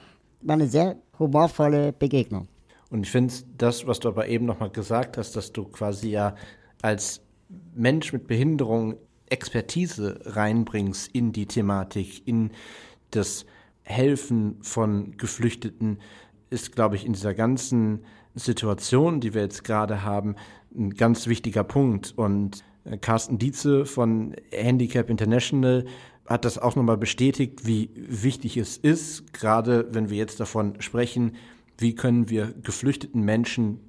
war 0.42 0.54
eine 0.54 0.66
sehr 0.66 0.96
humorvolle 1.18 1.92
Begegnung. 1.92 2.48
Und 2.90 3.04
ich 3.04 3.10
finde 3.10 3.34
das, 3.58 3.86
was 3.86 4.00
du 4.00 4.08
aber 4.08 4.28
eben 4.28 4.46
nochmal 4.46 4.70
gesagt 4.70 5.18
hast, 5.18 5.36
dass 5.36 5.52
du 5.52 5.64
quasi 5.64 6.10
ja 6.10 6.34
als 6.82 7.20
Mensch 7.74 8.12
mit 8.12 8.26
Behinderung 8.26 8.96
Expertise 9.28 10.20
reinbringst 10.24 11.10
in 11.12 11.32
die 11.32 11.46
Thematik, 11.46 12.26
in 12.26 12.50
das 13.10 13.44
Helfen 13.82 14.58
von 14.62 15.16
Geflüchteten, 15.16 15.98
ist, 16.50 16.72
glaube 16.72 16.96
ich, 16.96 17.04
in 17.04 17.12
dieser 17.12 17.34
ganzen 17.34 18.04
Situation, 18.34 19.20
die 19.20 19.34
wir 19.34 19.42
jetzt 19.42 19.64
gerade 19.64 20.02
haben, 20.02 20.36
ein 20.76 20.90
ganz 20.90 21.26
wichtiger 21.26 21.64
Punkt. 21.64 22.14
Und 22.16 22.64
äh, 22.84 22.98
Carsten 22.98 23.38
Dietze 23.38 23.84
von 23.84 24.36
Handicap 24.50 25.10
International 25.10 25.86
hat 26.26 26.44
das 26.44 26.58
auch 26.58 26.76
nochmal 26.76 26.98
bestätigt, 26.98 27.66
wie 27.66 27.90
wichtig 27.94 28.56
es 28.56 28.76
ist, 28.76 29.32
gerade 29.32 29.88
wenn 29.92 30.10
wir 30.10 30.16
jetzt 30.16 30.40
davon 30.40 30.80
sprechen, 30.80 31.36
wie 31.78 31.94
können 31.94 32.30
wir 32.30 32.52
geflüchteten 32.62 33.22
Menschen 33.22 33.80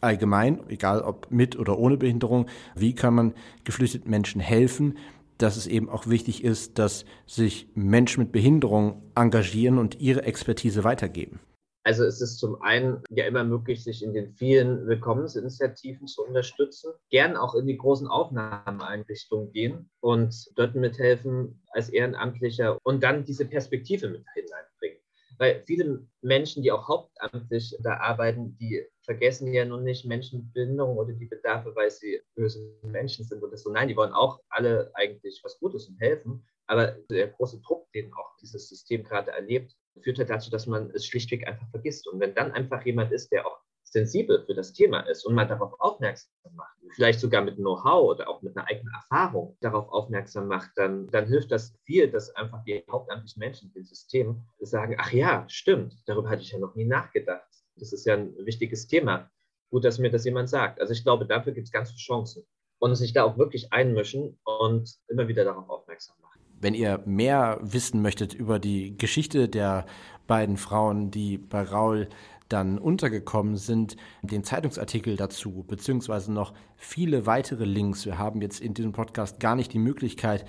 allgemein, 0.00 0.60
egal 0.68 1.00
ob 1.00 1.30
mit 1.30 1.58
oder 1.58 1.78
ohne 1.78 1.96
Behinderung, 1.96 2.46
wie 2.74 2.94
kann 2.94 3.14
man 3.14 3.34
geflüchteten 3.64 4.10
Menschen 4.10 4.40
helfen, 4.40 4.98
dass 5.38 5.56
es 5.56 5.66
eben 5.66 5.88
auch 5.88 6.06
wichtig 6.06 6.44
ist, 6.44 6.78
dass 6.78 7.04
sich 7.26 7.68
Menschen 7.74 8.24
mit 8.24 8.32
Behinderung 8.32 9.02
engagieren 9.14 9.78
und 9.78 10.00
ihre 10.00 10.22
Expertise 10.22 10.84
weitergeben. 10.84 11.40
Also 11.86 12.04
es 12.04 12.20
ist 12.20 12.38
zum 12.38 12.60
einen 12.62 13.04
ja 13.10 13.26
immer 13.26 13.44
möglich, 13.44 13.84
sich 13.84 14.02
in 14.02 14.12
den 14.12 14.32
vielen 14.32 14.88
Willkommensinitiativen 14.88 16.08
zu 16.08 16.24
unterstützen, 16.24 16.92
gern 17.10 17.36
auch 17.36 17.54
in 17.54 17.64
die 17.64 17.76
großen 17.76 18.08
Aufnahmeeinrichtungen 18.08 19.52
gehen 19.52 19.88
und 20.00 20.34
dort 20.56 20.74
mithelfen 20.74 21.62
als 21.70 21.88
Ehrenamtlicher 21.90 22.78
und 22.82 23.04
dann 23.04 23.24
diese 23.24 23.44
Perspektive 23.44 24.08
mit 24.08 24.24
hineinbringen. 24.34 24.95
Weil 25.38 25.62
viele 25.66 26.06
Menschen, 26.22 26.62
die 26.62 26.72
auch 26.72 26.88
hauptamtlich 26.88 27.76
da 27.82 27.98
arbeiten, 27.98 28.56
die 28.58 28.84
vergessen 29.02 29.52
ja 29.52 29.64
nun 29.64 29.84
nicht 29.84 30.04
Menschen 30.04 30.40
mit 30.40 30.52
Behinderung 30.54 30.96
oder 30.96 31.12
die 31.12 31.26
Bedarfe, 31.26 31.74
weil 31.74 31.90
sie 31.90 32.20
böse 32.34 32.74
Menschen 32.82 33.24
sind 33.24 33.42
oder 33.42 33.56
so. 33.56 33.70
Nein, 33.70 33.88
die 33.88 33.96
wollen 33.96 34.12
auch 34.12 34.40
alle 34.48 34.90
eigentlich 34.94 35.40
was 35.44 35.58
Gutes 35.58 35.88
und 35.88 36.00
helfen. 36.00 36.46
Aber 36.66 36.96
der 37.10 37.28
große 37.28 37.60
Druck, 37.60 37.90
den 37.92 38.12
auch 38.14 38.36
dieses 38.40 38.68
System 38.68 39.04
gerade 39.04 39.30
erlebt, 39.30 39.72
führt 40.02 40.18
halt 40.18 40.30
dazu, 40.30 40.50
dass 40.50 40.66
man 40.66 40.90
es 40.90 41.06
schlichtweg 41.06 41.46
einfach 41.46 41.68
vergisst. 41.70 42.08
Und 42.08 42.20
wenn 42.20 42.34
dann 42.34 42.52
einfach 42.52 42.84
jemand 42.84 43.12
ist, 43.12 43.30
der 43.30 43.46
auch 43.46 43.58
sensibel 43.84 44.44
für 44.44 44.54
das 44.54 44.72
Thema 44.72 45.00
ist 45.00 45.24
und 45.24 45.34
man 45.34 45.48
darauf 45.48 45.72
aufmerksam 45.78 46.54
macht, 46.54 46.75
vielleicht 46.94 47.20
sogar 47.20 47.42
mit 47.42 47.56
Know-how 47.56 48.10
oder 48.10 48.28
auch 48.28 48.42
mit 48.42 48.56
einer 48.56 48.68
eigenen 48.68 48.92
Erfahrung 48.94 49.56
darauf 49.60 49.88
aufmerksam 49.88 50.48
macht, 50.48 50.70
dann, 50.76 51.06
dann 51.08 51.26
hilft 51.26 51.52
das 51.52 51.74
viel, 51.84 52.10
dass 52.10 52.34
einfach 52.36 52.62
die 52.64 52.84
hauptamtlichen 52.90 53.40
Menschen 53.40 53.72
im 53.74 53.84
System 53.84 54.42
sagen, 54.60 54.96
ach 54.98 55.12
ja, 55.12 55.44
stimmt, 55.48 55.94
darüber 56.06 56.30
hatte 56.30 56.42
ich 56.42 56.52
ja 56.52 56.58
noch 56.58 56.74
nie 56.74 56.84
nachgedacht. 56.84 57.46
Das 57.76 57.92
ist 57.92 58.06
ja 58.06 58.14
ein 58.14 58.34
wichtiges 58.38 58.86
Thema. 58.86 59.30
Gut, 59.70 59.84
dass 59.84 59.98
mir 59.98 60.10
das 60.10 60.24
jemand 60.24 60.48
sagt. 60.48 60.80
Also 60.80 60.92
ich 60.92 61.02
glaube, 61.02 61.26
dafür 61.26 61.52
gibt 61.52 61.66
es 61.66 61.72
ganz 61.72 61.90
viele 61.90 62.00
Chancen. 62.00 62.44
Und 62.78 62.94
sich 62.94 63.14
da 63.14 63.24
auch 63.24 63.38
wirklich 63.38 63.72
einmischen 63.72 64.38
und 64.44 64.96
immer 65.08 65.28
wieder 65.28 65.44
darauf 65.44 65.68
aufmerksam 65.70 66.16
machen. 66.20 66.40
Wenn 66.60 66.74
ihr 66.74 67.02
mehr 67.06 67.58
wissen 67.62 68.02
möchtet 68.02 68.34
über 68.34 68.58
die 68.58 68.96
Geschichte 68.98 69.48
der 69.48 69.86
beiden 70.26 70.56
Frauen, 70.58 71.10
die 71.10 71.38
bei 71.38 71.62
Raul 71.62 72.08
dann 72.48 72.78
untergekommen 72.78 73.56
sind, 73.56 73.96
den 74.22 74.44
Zeitungsartikel 74.44 75.16
dazu, 75.16 75.64
beziehungsweise 75.66 76.32
noch 76.32 76.52
viele 76.76 77.26
weitere 77.26 77.64
Links. 77.64 78.06
Wir 78.06 78.18
haben 78.18 78.40
jetzt 78.42 78.60
in 78.60 78.74
diesem 78.74 78.92
Podcast 78.92 79.40
gar 79.40 79.56
nicht 79.56 79.72
die 79.72 79.78
Möglichkeit, 79.78 80.44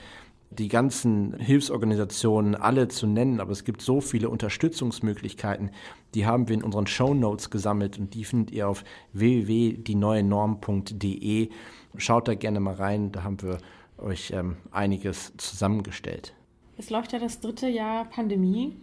die 0.49 0.69
ganzen 0.69 1.38
Hilfsorganisationen 1.39 2.55
alle 2.55 2.88
zu 2.88 3.05
nennen, 3.05 3.41
aber 3.41 3.51
es 3.51 3.63
gibt 3.63 3.79
so 3.81 4.01
viele 4.01 4.29
Unterstützungsmöglichkeiten, 4.29 5.69
die 6.13 6.25
haben 6.25 6.47
wir 6.47 6.55
in 6.55 6.63
unseren 6.63 6.88
Show 6.88 7.13
Notes 7.13 7.49
gesammelt 7.49 7.99
und 7.99 8.13
die 8.13 8.23
findet 8.23 8.51
ihr 8.51 8.69
auf 8.69 8.86
www.dieneuenorm.de. 9.13 11.49
Schaut 11.97 12.29
da 12.29 12.36
gerne 12.36 12.62
mal 12.62 12.75
rein, 12.75 13.12
da 13.12 13.23
haben 13.23 13.41
wir 13.41 13.57
euch 13.97 14.31
ähm, 14.31 14.57
einiges 14.71 15.33
zusammengestellt. 15.38 16.33
Es 16.77 16.89
läuft 16.89 17.12
ja 17.12 17.19
das 17.19 17.39
dritte 17.39 17.67
Jahr 17.67 18.05
Pandemie 18.05 18.77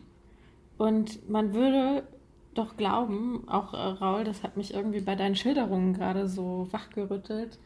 und 0.76 1.28
man 1.30 1.54
würde 1.54 2.02
doch 2.54 2.76
glauben, 2.76 3.48
auch 3.48 3.74
äh, 3.74 3.76
Raul, 3.76 4.24
das 4.24 4.42
hat 4.42 4.56
mich 4.56 4.74
irgendwie 4.74 5.00
bei 5.00 5.14
deinen 5.14 5.36
Schilderungen 5.36 5.94
gerade 5.94 6.28
so 6.28 6.68
wachgerüttelt, 6.70 7.58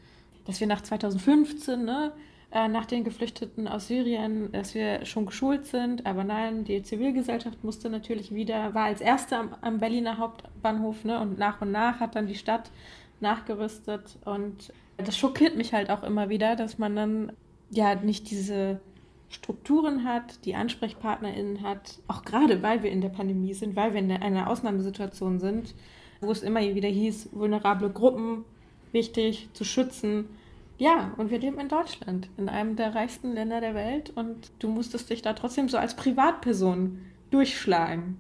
dass 0.46 0.60
wir 0.60 0.66
nach 0.66 0.82
2015, 0.82 1.84
ne, 1.84 2.12
äh, 2.50 2.68
nach 2.68 2.86
den 2.86 3.04
Geflüchteten 3.04 3.68
aus 3.68 3.88
Syrien, 3.88 4.50
dass 4.52 4.74
wir 4.74 5.04
schon 5.04 5.26
geschult 5.26 5.66
sind, 5.66 6.06
aber 6.06 6.24
nein, 6.24 6.64
die 6.64 6.82
Zivilgesellschaft 6.82 7.62
musste 7.62 7.90
natürlich 7.90 8.34
wieder, 8.34 8.74
war 8.74 8.84
als 8.84 9.00
erste 9.00 9.36
am, 9.36 9.54
am 9.60 9.78
Berliner 9.78 10.18
Hauptbahnhof, 10.18 11.04
ne, 11.04 11.20
und 11.20 11.38
nach 11.38 11.60
und 11.60 11.70
nach 11.72 12.00
hat 12.00 12.16
dann 12.16 12.26
die 12.26 12.34
Stadt 12.34 12.70
nachgerüstet. 13.20 14.18
Und 14.24 14.72
das 14.96 15.16
schockiert 15.16 15.56
mich 15.56 15.72
halt 15.74 15.90
auch 15.90 16.02
immer 16.02 16.28
wieder, 16.28 16.56
dass 16.56 16.78
man 16.78 16.96
dann 16.96 17.32
ja 17.70 17.94
nicht 17.94 18.30
diese 18.30 18.80
Strukturen 19.28 20.04
hat, 20.04 20.44
die 20.44 20.54
AnsprechpartnerInnen 20.54 21.62
hat, 21.62 21.98
auch 22.06 22.24
gerade 22.24 22.62
weil 22.62 22.82
wir 22.82 22.90
in 22.90 23.00
der 23.00 23.10
Pandemie 23.10 23.54
sind, 23.54 23.76
weil 23.76 23.92
wir 23.92 24.00
in 24.00 24.10
einer 24.10 24.48
Ausnahmesituation 24.48 25.38
sind, 25.38 25.74
wo 26.20 26.30
es 26.30 26.42
immer 26.42 26.60
wieder 26.60 26.88
hieß, 26.88 27.30
vulnerable 27.32 27.90
Gruppen 27.90 28.44
wichtig 28.92 29.48
zu 29.52 29.64
schützen. 29.64 30.26
Ja, 30.78 31.12
und 31.16 31.30
wir 31.30 31.38
leben 31.38 31.58
in 31.58 31.68
Deutschland, 31.68 32.28
in 32.36 32.48
einem 32.48 32.76
der 32.76 32.94
reichsten 32.94 33.34
Länder 33.34 33.60
der 33.60 33.74
Welt 33.74 34.10
und 34.14 34.50
du 34.60 34.68
musstest 34.68 35.10
dich 35.10 35.22
da 35.22 35.32
trotzdem 35.34 35.68
so 35.68 35.76
als 35.76 35.94
Privatperson 35.96 37.00
durchschlagen. 37.30 38.16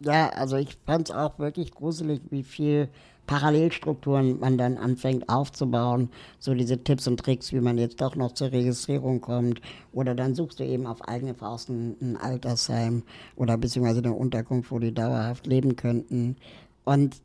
Ja, 0.00 0.30
also 0.30 0.56
ich 0.56 0.76
fand 0.84 1.10
es 1.10 1.14
auch 1.14 1.38
wirklich 1.38 1.72
gruselig, 1.72 2.20
wie 2.30 2.42
viel 2.42 2.88
Parallelstrukturen 3.32 4.40
man 4.40 4.58
dann 4.58 4.76
anfängt 4.76 5.26
aufzubauen. 5.30 6.10
So 6.38 6.52
diese 6.52 6.84
Tipps 6.84 7.08
und 7.08 7.18
Tricks, 7.18 7.50
wie 7.54 7.60
man 7.60 7.78
jetzt 7.78 8.02
doch 8.02 8.14
noch 8.14 8.32
zur 8.32 8.52
Registrierung 8.52 9.22
kommt. 9.22 9.62
Oder 9.94 10.14
dann 10.14 10.34
suchst 10.34 10.60
du 10.60 10.64
eben 10.66 10.86
auf 10.86 11.00
eigene 11.08 11.32
Faust 11.32 11.70
ein, 11.70 11.96
ein 12.02 12.18
Altersheim 12.18 13.04
oder 13.34 13.56
beziehungsweise 13.56 14.00
eine 14.00 14.12
Unterkunft, 14.12 14.70
wo 14.70 14.78
die 14.78 14.92
dauerhaft 14.92 15.46
leben 15.46 15.76
könnten. 15.76 16.36
Und 16.84 17.22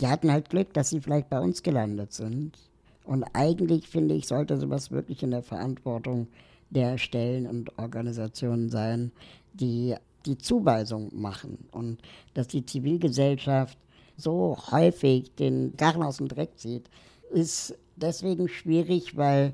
die 0.00 0.06
hatten 0.06 0.32
halt 0.32 0.48
Glück, 0.48 0.72
dass 0.72 0.88
sie 0.88 1.02
vielleicht 1.02 1.28
bei 1.28 1.38
uns 1.38 1.62
gelandet 1.62 2.14
sind. 2.14 2.58
Und 3.04 3.22
eigentlich 3.34 3.88
finde 3.88 4.14
ich, 4.14 4.28
sollte 4.28 4.56
sowas 4.56 4.90
wirklich 4.90 5.22
in 5.22 5.32
der 5.32 5.42
Verantwortung 5.42 6.28
der 6.70 6.96
Stellen 6.96 7.46
und 7.46 7.78
Organisationen 7.78 8.70
sein, 8.70 9.12
die 9.52 9.96
die 10.24 10.38
Zuweisung 10.38 11.10
machen 11.12 11.58
und 11.72 11.98
dass 12.32 12.48
die 12.48 12.64
Zivilgesellschaft 12.64 13.76
so 14.22 14.56
häufig 14.70 15.34
den 15.34 15.76
Garn 15.76 16.02
aus 16.02 16.18
dem 16.18 16.28
Dreck 16.28 16.58
zieht, 16.58 16.88
ist 17.30 17.74
deswegen 17.96 18.48
schwierig, 18.48 19.16
weil 19.16 19.52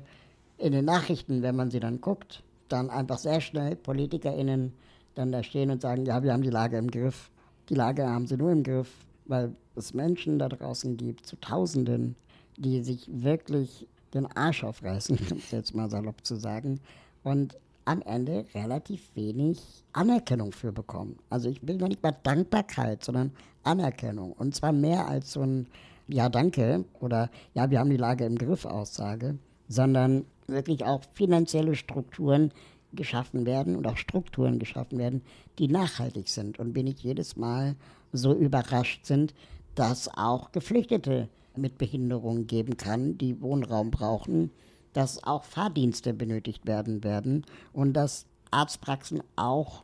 in 0.57 0.73
den 0.73 0.85
Nachrichten, 0.85 1.41
wenn 1.41 1.55
man 1.55 1.71
sie 1.71 1.79
dann 1.79 2.01
guckt, 2.01 2.43
dann 2.67 2.89
einfach 2.89 3.17
sehr 3.17 3.41
schnell 3.41 3.75
PolitikerInnen 3.75 4.73
dann 5.15 5.31
da 5.31 5.43
stehen 5.43 5.71
und 5.71 5.81
sagen, 5.81 6.05
ja, 6.05 6.21
wir 6.23 6.33
haben 6.33 6.43
die 6.43 6.49
Lage 6.49 6.77
im 6.77 6.91
Griff. 6.91 7.31
Die 7.69 7.75
Lage 7.75 8.07
haben 8.07 8.27
sie 8.27 8.37
nur 8.37 8.51
im 8.51 8.63
Griff, 8.63 8.89
weil 9.25 9.55
es 9.75 9.93
Menschen 9.93 10.39
da 10.39 10.49
draußen 10.49 10.97
gibt, 10.97 11.25
zu 11.25 11.35
Tausenden, 11.37 12.15
die 12.57 12.81
sich 12.83 13.09
wirklich 13.11 13.87
den 14.13 14.25
Arsch 14.27 14.63
aufreißen, 14.63 15.17
um 15.31 15.37
es 15.37 15.51
jetzt 15.51 15.73
mal 15.73 15.89
salopp 15.89 16.25
zu 16.25 16.35
sagen, 16.35 16.79
und 17.23 17.57
am 17.89 18.03
Ende 18.03 18.45
relativ 18.53 19.15
wenig 19.15 19.59
Anerkennung 19.93 20.51
für 20.51 20.71
bekommen. 20.71 21.17
Also 21.31 21.49
ich 21.49 21.65
will 21.67 21.77
noch 21.77 21.87
nicht 21.87 22.03
mal 22.03 22.15
Dankbarkeit, 22.21 23.03
sondern 23.03 23.31
Anerkennung. 23.63 24.33
Und 24.33 24.53
zwar 24.53 24.71
mehr 24.71 25.07
als 25.07 25.33
so 25.33 25.41
ein 25.41 25.65
Ja, 26.07 26.29
danke 26.29 26.85
oder 26.99 27.31
Ja, 27.55 27.71
wir 27.71 27.79
haben 27.79 27.89
die 27.89 27.97
Lage 27.97 28.25
im 28.25 28.37
Griff 28.37 28.65
Aussage, 28.65 29.39
sondern 29.67 30.25
wirklich 30.45 30.85
auch 30.85 31.01
finanzielle 31.13 31.75
Strukturen 31.75 32.51
geschaffen 32.93 33.47
werden 33.47 33.75
und 33.75 33.87
auch 33.87 33.97
Strukturen 33.97 34.59
geschaffen 34.59 34.99
werden, 34.99 35.23
die 35.57 35.67
nachhaltig 35.67 36.29
sind 36.29 36.59
und 36.59 36.73
bin 36.73 36.85
ich 36.85 37.01
jedes 37.01 37.37
Mal 37.37 37.75
so 38.11 38.35
überrascht 38.35 39.05
sind, 39.05 39.33
dass 39.73 40.15
auch 40.15 40.51
Geflüchtete 40.51 41.27
mit 41.55 41.79
Behinderungen 41.79 42.45
geben 42.45 42.77
kann, 42.77 43.17
die 43.17 43.41
Wohnraum 43.41 43.89
brauchen 43.89 44.51
dass 44.93 45.23
auch 45.23 45.43
Fahrdienste 45.43 46.13
benötigt 46.13 46.65
werden 46.65 47.03
werden 47.03 47.45
und 47.73 47.93
dass 47.93 48.25
Arztpraxen 48.51 49.21
auch 49.35 49.83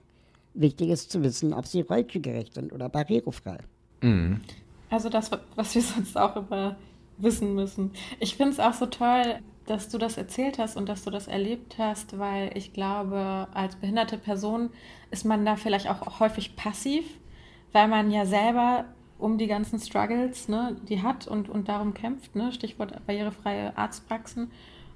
wichtig 0.53 0.89
ist 0.89 1.11
zu 1.11 1.23
wissen, 1.23 1.53
ob 1.53 1.67
sie 1.67 1.81
rollstuhlgerecht 1.81 2.53
sind 2.53 2.73
oder 2.73 2.89
barrierefrei. 2.89 3.59
Mhm. 4.01 4.41
Also 4.89 5.09
das, 5.09 5.31
was 5.55 5.75
wir 5.75 5.81
sonst 5.81 6.17
auch 6.17 6.35
immer 6.35 6.77
wissen 7.17 7.55
müssen. 7.55 7.91
Ich 8.19 8.35
finde 8.35 8.53
es 8.53 8.59
auch 8.59 8.73
so 8.73 8.85
toll, 8.85 9.39
dass 9.65 9.89
du 9.89 9.97
das 9.97 10.17
erzählt 10.17 10.59
hast 10.59 10.77
und 10.77 10.87
dass 10.87 11.03
du 11.03 11.09
das 11.09 11.27
erlebt 11.27 11.77
hast, 11.77 12.19
weil 12.19 12.55
ich 12.55 12.73
glaube, 12.73 13.47
als 13.53 13.75
behinderte 13.75 14.17
Person 14.17 14.69
ist 15.11 15.25
man 15.25 15.45
da 15.45 15.55
vielleicht 15.55 15.89
auch 15.89 16.19
häufig 16.19 16.55
passiv, 16.55 17.05
weil 17.71 17.87
man 17.87 18.11
ja 18.11 18.25
selber 18.25 18.85
um 19.17 19.37
die 19.37 19.47
ganzen 19.47 19.79
Struggles, 19.79 20.49
ne, 20.49 20.75
die 20.87 21.01
hat 21.01 21.27
und, 21.27 21.49
und 21.49 21.67
darum 21.67 21.93
kämpft, 21.93 22.35
ne, 22.35 22.51
Stichwort 22.51 23.05
barrierefreie 23.05 23.75
Arztpraxen. 23.77 24.51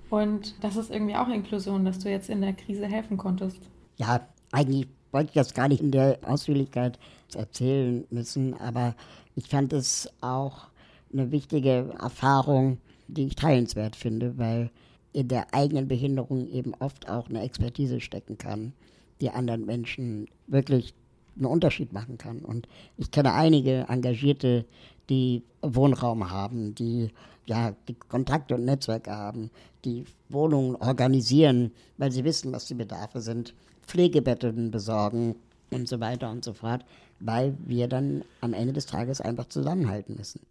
Und 0.10 0.56
das 0.64 0.76
ist 0.76 0.90
irgendwie 0.90 1.16
auch 1.16 1.28
Inklusion, 1.28 1.86
dass 1.86 2.00
du 2.00 2.10
jetzt 2.10 2.30
in 2.30 2.42
der 2.42 2.54
Krise 2.54 2.86
helfen 2.86 3.18
konntest. 3.18 3.60
Ja, 3.98 4.28
eigentlich 4.52 4.88
wollte 5.12 5.28
ich 5.28 5.34
das 5.34 5.54
gar 5.54 5.68
nicht 5.68 5.82
in 5.82 5.92
der 5.92 6.20
Ausführlichkeit 6.24 7.00
erzählen 7.36 8.06
müssen, 8.10 8.54
aber 8.56 8.96
ich 9.36 9.48
fand 9.48 9.74
es 9.74 10.10
auch 10.22 10.68
eine 11.12 11.32
wichtige 11.32 11.94
Erfahrung, 12.00 12.78
die 13.08 13.28
ich 13.28 13.36
teilenswert 13.36 13.96
finde, 13.96 14.38
weil 14.38 14.70
in 15.14 15.28
der 15.28 15.54
eigenen 15.54 15.88
Behinderung 15.88 16.48
eben 16.50 16.74
oft 16.76 17.10
auch 17.10 17.30
eine 17.30 17.42
Expertise 17.42 18.00
stecken 18.00 18.38
kann, 18.38 18.74
die 19.22 19.32
anderen 19.32 19.66
Menschen 19.66 20.28
wirklich 20.48 20.94
einen 21.36 21.46
Unterschied 21.46 21.94
machen 21.94 22.18
kann. 22.18 22.40
Und 22.40 22.68
ich 22.98 23.12
kenne 23.12 23.34
einige 23.34 23.86
Engagierte, 23.90 24.66
die 25.10 25.44
Wohnraum 25.62 26.30
haben, 26.30 26.76
die 26.76 27.12
ja, 27.50 27.74
die 27.88 27.96
Kontakte 27.96 28.56
und 28.56 28.66
Netzwerke 28.66 29.12
haben, 29.12 29.50
die 29.84 30.06
Wohnungen 30.30 30.76
organisieren, 30.76 31.72
weil 31.98 32.12
sie 32.12 32.24
wissen, 32.24 32.52
was 32.54 32.68
die 32.68 32.76
Bedarfe 32.76 33.22
sind, 33.22 33.56
Pflegebetten 33.88 34.70
besorgen 34.70 35.36
und 35.72 35.88
so 35.88 36.00
weiter 36.00 36.30
und 36.30 36.46
so 36.46 36.54
fort, 36.54 36.86
weil 37.20 37.58
wir 37.66 37.88
dann 37.88 38.24
am 38.42 38.54
Ende 38.54 38.74
des 38.74 38.86
Tages 38.86 39.20
einfach 39.20 39.46
zusammenhalten 39.46 40.16
müssen. 40.16 40.42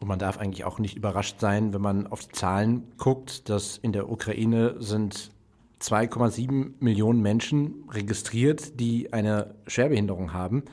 Und 0.00 0.08
man 0.08 0.18
darf 0.18 0.38
eigentlich 0.38 0.64
auch 0.64 0.78
nicht 0.78 0.96
überrascht 0.96 1.40
sein, 1.40 1.72
wenn 1.72 1.80
man 1.80 2.06
auf 2.06 2.20
die 2.20 2.32
Zahlen 2.32 2.82
guckt, 2.98 3.48
dass 3.48 3.78
in 3.78 3.92
der 3.92 4.10
Ukraine 4.10 4.76
sind 4.80 5.30
2,7 5.80 6.72
Millionen 6.80 7.22
Menschen 7.22 7.84
registriert, 7.90 8.78
die 8.80 9.12
eine 9.14 9.54
Schwerbehinderung 9.66 10.34
haben. 10.34 10.64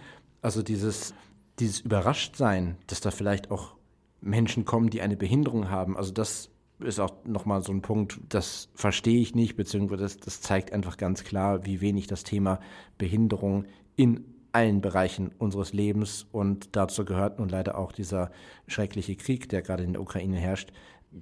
Also 0.42 0.64
dieses, 0.64 1.14
dieses 1.62 1.80
Überraschtsein, 1.80 2.78
dass 2.88 3.02
da 3.02 3.12
vielleicht 3.12 3.52
auch 3.52 3.76
Menschen 4.20 4.66
kommen, 4.66 4.90
die 4.90 5.02
eine 5.02 5.16
Behinderung 5.16 5.70
haben. 5.70 5.96
Also 5.96 6.12
das 6.12 6.50
ist 6.80 7.00
auch 7.00 7.24
nochmal 7.26 7.64
so 7.64 7.72
ein 7.72 7.82
Punkt, 7.82 8.20
das 8.30 8.70
verstehe 8.74 9.22
ich 9.22 9.36
nicht, 9.36 9.56
beziehungsweise 9.56 10.04
das, 10.04 10.18
das 10.18 10.42
zeigt 10.42 10.74
einfach 10.74 10.98
ganz 10.98 11.24
klar, 11.24 11.66
wie 11.66 11.82
wenig 11.82 12.08
das 12.08 12.24
Thema 12.24 12.60
Behinderung 12.98 13.66
in 13.96 14.26
allen 14.52 14.82
Bereichen 14.82 15.32
unseres 15.38 15.74
Lebens 15.74 16.26
und 16.32 16.76
dazu 16.76 17.06
gehört 17.06 17.40
nun 17.40 17.50
leider 17.50 17.78
auch 17.78 17.92
dieser 17.92 18.32
schreckliche 18.68 19.16
Krieg, 19.16 19.48
der 19.48 19.62
gerade 19.62 19.84
in 19.84 19.94
der 19.94 20.02
Ukraine 20.02 20.38
herrscht, 20.38 20.74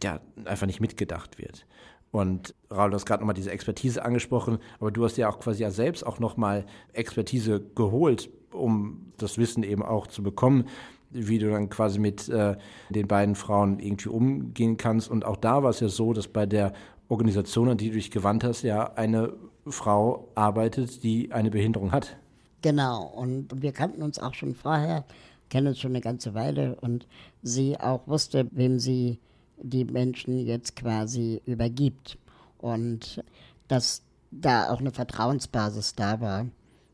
ja, 0.02 0.22
einfach 0.46 0.66
nicht 0.66 0.80
mitgedacht 0.80 1.38
wird. 1.38 1.66
Und 2.12 2.56
Raul, 2.72 2.90
du 2.90 2.96
hast 2.96 3.06
gerade 3.06 3.22
nochmal 3.22 3.36
diese 3.36 3.52
Expertise 3.52 4.04
angesprochen, 4.04 4.58
aber 4.80 4.92
du 4.92 5.06
hast 5.06 5.18
ja 5.18 5.30
auch 5.30 5.40
quasi 5.40 5.62
ja 5.62 5.72
selbst 5.72 6.06
auch 6.06 6.20
nochmal 6.20 6.66
Expertise 6.94 7.62
geholt, 7.76 8.30
um 8.52 9.12
das 9.18 9.38
Wissen 9.38 9.64
eben 9.64 9.84
auch 9.84 10.08
zu 10.08 10.24
bekommen 10.24 10.66
wie 11.12 11.40
du 11.40 11.50
dann 11.50 11.70
quasi 11.70 12.00
mit 12.00 12.30
äh, 12.30 12.56
den 12.90 13.08
beiden 13.08 13.36
Frauen 13.36 13.80
irgendwie 13.80 14.10
umgehen 14.10 14.78
kannst. 14.78 15.10
Und 15.10 15.26
auch 15.26 15.38
da 15.38 15.64
war 15.64 15.72
es 15.72 15.80
ja 15.80 15.90
so, 15.90 16.14
dass 16.14 16.28
bei 16.28 16.46
der 16.46 16.74
Organisation, 17.08 17.70
an 17.70 17.78
die 17.78 17.90
du 17.90 17.96
dich 17.96 18.12
gewandt 18.12 18.44
hast, 18.44 18.62
ja 18.62 18.94
eine 18.94 19.34
Frau 19.68 20.30
arbeitet, 20.36 21.04
die 21.04 21.32
eine 21.32 21.50
Behinderung 21.50 21.92
hat. 21.92 22.18
Genau, 22.62 23.04
und 23.04 23.62
wir 23.62 23.72
kannten 23.72 24.04
uns 24.04 24.20
auch 24.20 24.34
schon 24.34 24.54
vorher, 24.54 25.06
kennen 25.50 25.68
uns 25.68 25.80
schon 25.80 25.92
eine 25.92 26.02
ganze 26.02 26.34
Weile 26.34 26.76
und 26.82 27.08
sie 27.42 27.80
auch 27.80 28.06
wusste, 28.06 28.48
wem 28.52 28.80
sie 28.80 29.20
die 29.62 29.86
Menschen 29.86 30.40
jetzt 30.46 30.76
quasi 30.76 31.42
übergibt. 31.46 32.18
Und 32.58 33.24
dass 33.68 34.04
da 34.32 34.70
auch 34.72 34.80
eine 34.80 34.92
Vertrauensbasis 34.92 35.96
da 35.96 36.22
war 36.22 36.48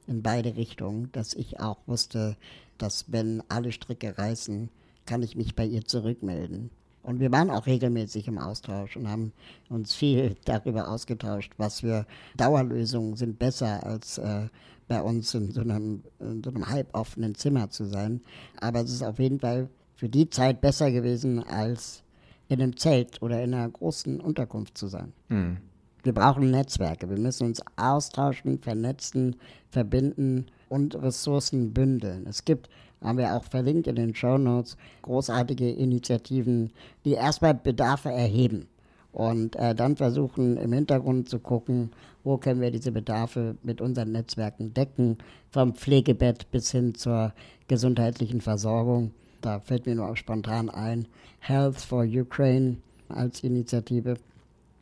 in 0.07 0.21
beide 0.21 0.55
Richtungen, 0.55 1.11
dass 1.11 1.33
ich 1.33 1.59
auch 1.59 1.77
wusste, 1.87 2.37
dass 2.77 3.11
wenn 3.11 3.43
alle 3.49 3.71
Stricke 3.71 4.17
reißen, 4.17 4.69
kann 5.05 5.23
ich 5.23 5.35
mich 5.35 5.55
bei 5.55 5.65
ihr 5.65 5.85
zurückmelden. 5.85 6.69
Und 7.03 7.19
wir 7.19 7.31
waren 7.31 7.51
auch 7.51 7.67
regelmäßig 7.67 8.27
im 8.27 8.39
Austausch 8.39 8.97
und 8.97 9.07
haben 9.07 9.31
uns 9.69 9.93
viel 9.93 10.35
darüber 10.45 10.89
ausgetauscht, 10.89 11.53
was 11.57 11.81
für 11.81 12.05
Dauerlösungen 12.35 13.15
sind 13.15 13.37
besser 13.37 13.85
als 13.85 14.17
äh, 14.17 14.47
bei 14.87 15.01
uns 15.01 15.33
in 15.33 15.51
so 15.51 15.61
einem, 15.61 16.03
in 16.19 16.43
so 16.43 16.49
einem 16.49 16.67
halboffenen 16.67 17.35
Zimmer 17.35 17.69
zu 17.69 17.85
sein. 17.85 18.21
Aber 18.59 18.81
es 18.81 18.91
ist 18.91 19.03
auf 19.03 19.19
jeden 19.19 19.39
Fall 19.39 19.69
für 19.95 20.09
die 20.09 20.29
Zeit 20.29 20.61
besser 20.61 20.91
gewesen, 20.91 21.43
als 21.43 22.03
in 22.47 22.61
einem 22.61 22.77
Zelt 22.77 23.21
oder 23.21 23.43
in 23.43 23.53
einer 23.53 23.69
großen 23.69 24.19
Unterkunft 24.19 24.77
zu 24.77 24.87
sein. 24.87 25.13
Mhm. 25.29 25.57
Wir 26.03 26.13
brauchen 26.13 26.51
Netzwerke. 26.51 27.09
Wir 27.09 27.17
müssen 27.17 27.47
uns 27.47 27.61
austauschen, 27.77 28.59
vernetzen, 28.59 29.37
verbinden 29.71 30.45
und 30.69 30.95
Ressourcen 30.95 31.73
bündeln. 31.73 32.27
Es 32.27 32.45
gibt, 32.45 32.69
haben 33.01 33.17
wir 33.17 33.35
auch 33.35 33.43
verlinkt 33.43 33.87
in 33.87 33.95
den 33.95 34.13
Show 34.13 34.37
Notes, 34.37 34.77
großartige 35.01 35.69
Initiativen, 35.71 36.71
die 37.05 37.13
erstmal 37.13 37.55
Bedarfe 37.55 38.09
erheben 38.09 38.67
und 39.15 39.55
äh, 39.55 39.73
dann 39.73 39.95
versuchen 39.95 40.57
im 40.57 40.73
Hintergrund 40.73 41.29
zu 41.29 41.39
gucken, 41.39 41.91
wo 42.25 42.37
können 42.37 42.59
wir 42.59 42.69
diese 42.69 42.91
Bedarfe 42.91 43.55
mit 43.63 43.79
unseren 43.79 44.11
Netzwerken 44.11 44.73
decken, 44.73 45.17
vom 45.51 45.73
Pflegebett 45.73 46.51
bis 46.51 46.71
hin 46.71 46.95
zur 46.95 47.33
gesundheitlichen 47.69 48.41
Versorgung. 48.41 49.11
Da 49.45 49.59
fällt 49.59 49.85
mir 49.85 49.95
nur 49.95 50.09
auch 50.09 50.17
spontan 50.17 50.69
ein, 50.69 51.07
Health 51.39 51.77
for 51.77 52.03
Ukraine 52.03 52.77
als 53.09 53.43
Initiative, 53.43 54.15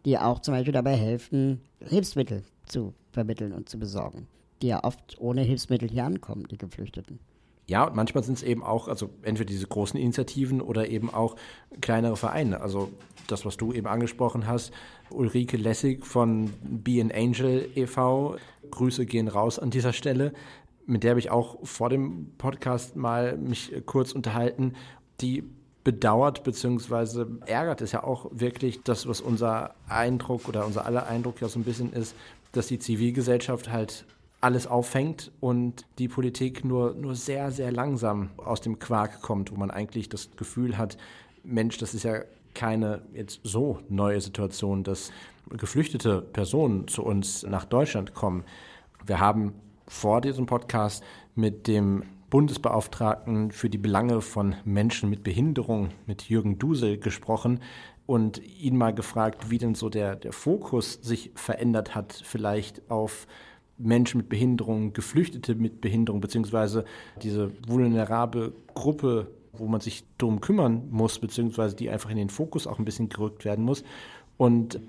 die 0.06 0.18
auch 0.18 0.40
zum 0.40 0.54
Beispiel 0.54 0.74
dabei 0.74 0.96
helfen, 0.96 1.62
Hilfsmittel 1.80 2.44
zu 2.66 2.94
vermitteln 3.12 3.52
und 3.52 3.70
zu 3.70 3.78
besorgen 3.78 4.28
die 4.64 4.68
ja 4.68 4.84
oft 4.84 5.18
ohne 5.20 5.42
Hilfsmittel 5.42 5.90
hier 5.90 6.06
ankommen, 6.06 6.48
die 6.50 6.58
Geflüchteten. 6.58 7.20
Ja, 7.68 7.86
und 7.86 7.96
manchmal 7.96 8.24
sind 8.24 8.36
es 8.36 8.44
eben 8.44 8.64
auch, 8.64 8.88
also 8.88 9.10
entweder 9.22 9.48
diese 9.48 9.68
großen 9.68 10.00
Initiativen 10.00 10.62
oder 10.62 10.90
eben 10.90 11.14
auch 11.14 11.36
kleinere 11.82 12.18
Vereine. 12.18 12.62
Also 12.62 12.90
das, 13.28 13.46
was 13.46 13.58
du 13.58 13.72
eben 13.72 13.88
angesprochen 13.88 14.48
hast, 14.48 14.74
Ulrike 15.10 15.58
Lessig 15.58 16.06
von 16.06 16.52
Be 16.62 17.02
an 17.02 17.12
Angel 17.12 17.70
e.V. 17.76 18.38
Grüße 18.72 19.06
gehen 19.06 19.28
raus 19.28 19.60
an 19.60 19.70
dieser 19.70 19.94
Stelle. 19.94 20.34
Mit 20.86 21.04
der 21.04 21.12
habe 21.12 21.20
ich 21.20 21.32
auch 21.32 21.58
vor 21.64 21.90
dem 21.90 22.32
Podcast 22.38 22.96
mal 22.96 23.38
mich 23.38 23.74
kurz 23.86 24.12
unterhalten. 24.12 24.74
Die 25.22 25.44
bedauert 25.84 26.44
bzw. 26.44 27.26
ärgert 27.46 27.82
es 27.82 27.92
ja 27.92 28.04
auch 28.04 28.28
wirklich, 28.32 28.84
das, 28.84 29.08
was 29.08 29.22
unser 29.22 29.76
Eindruck 29.88 30.48
oder 30.48 30.66
unser 30.66 30.86
aller 30.86 31.08
Eindruck 31.08 31.42
ja 31.42 31.50
so 31.50 31.60
ein 31.60 31.64
bisschen 31.64 31.94
ist, 31.94 32.16
dass 32.54 32.68
die 32.68 32.80
Zivilgesellschaft 32.80 33.72
halt 33.72 34.06
alles 34.42 34.68
auffängt 34.68 35.32
und 35.40 35.86
die 36.00 36.10
Politik 36.10 36.66
nur, 36.66 36.94
nur 36.96 37.16
sehr, 37.16 37.52
sehr 37.52 37.72
langsam 37.72 38.30
aus 38.38 38.60
dem 38.60 38.78
Quark 38.78 39.22
kommt, 39.22 39.52
wo 39.52 39.56
man 39.56 39.72
eigentlich 39.72 40.10
das 40.10 40.30
Gefühl 40.36 40.78
hat, 40.78 40.98
Mensch, 41.44 41.78
das 41.78 41.94
ist 41.94 42.04
ja 42.04 42.24
keine 42.54 43.02
jetzt 43.14 43.40
so 43.44 43.80
neue 43.90 44.22
Situation, 44.22 44.84
dass 44.84 45.12
geflüchtete 45.50 46.22
Personen 46.22 46.88
zu 46.88 47.04
uns 47.04 47.44
nach 47.44 47.66
Deutschland 47.66 48.14
kommen. 48.14 48.44
Wir 49.06 49.20
haben 49.20 49.54
vor 49.88 50.22
diesem 50.22 50.46
Podcast 50.46 51.04
mit 51.36 51.68
dem 51.68 52.04
Bundesbeauftragten 52.30 53.52
für 53.52 53.70
die 53.70 53.78
Belange 53.78 54.22
von 54.22 54.56
Menschen 54.66 55.10
mit 55.10 55.24
Behinderung, 55.24 55.90
mit 56.08 56.24
Jürgen 56.30 56.58
Dusel, 56.58 56.98
gesprochen 56.98 57.60
und 58.06 58.42
ihn 58.44 58.76
mal 58.76 58.94
gefragt, 58.94 59.52
wie 59.52 59.60
denn 59.60 59.76
so 59.76 59.90
der, 59.90 60.16
der 60.16 60.34
Fokus 60.34 60.94
sich 61.02 61.32
verändert 61.36 61.94
hat, 61.94 62.22
vielleicht 62.24 62.90
auf 62.90 63.28
Menschen 63.78 64.18
mit 64.18 64.30
Behinderung, 64.30 64.94
Geflüchtete 64.94 65.56
mit 65.56 65.82
Behinderung, 65.82 66.22
beziehungsweise 66.22 66.86
diese 67.22 67.52
vulnerable 67.68 68.54
Gruppe, 68.74 69.28
wo 69.52 69.68
man 69.68 69.82
sich 69.82 70.04
darum 70.18 70.42
kümmern 70.42 70.88
muss, 70.90 71.20
beziehungsweise 71.20 71.76
die 71.76 71.90
einfach 71.90 72.10
in 72.10 72.18
den 72.18 72.30
Fokus 72.30 72.68
auch 72.68 72.80
ein 72.80 72.86
bisschen 72.86 73.10
gerückt 73.10 73.46
werden 73.46 73.64
muss. 73.64 73.84
Und 74.38 74.80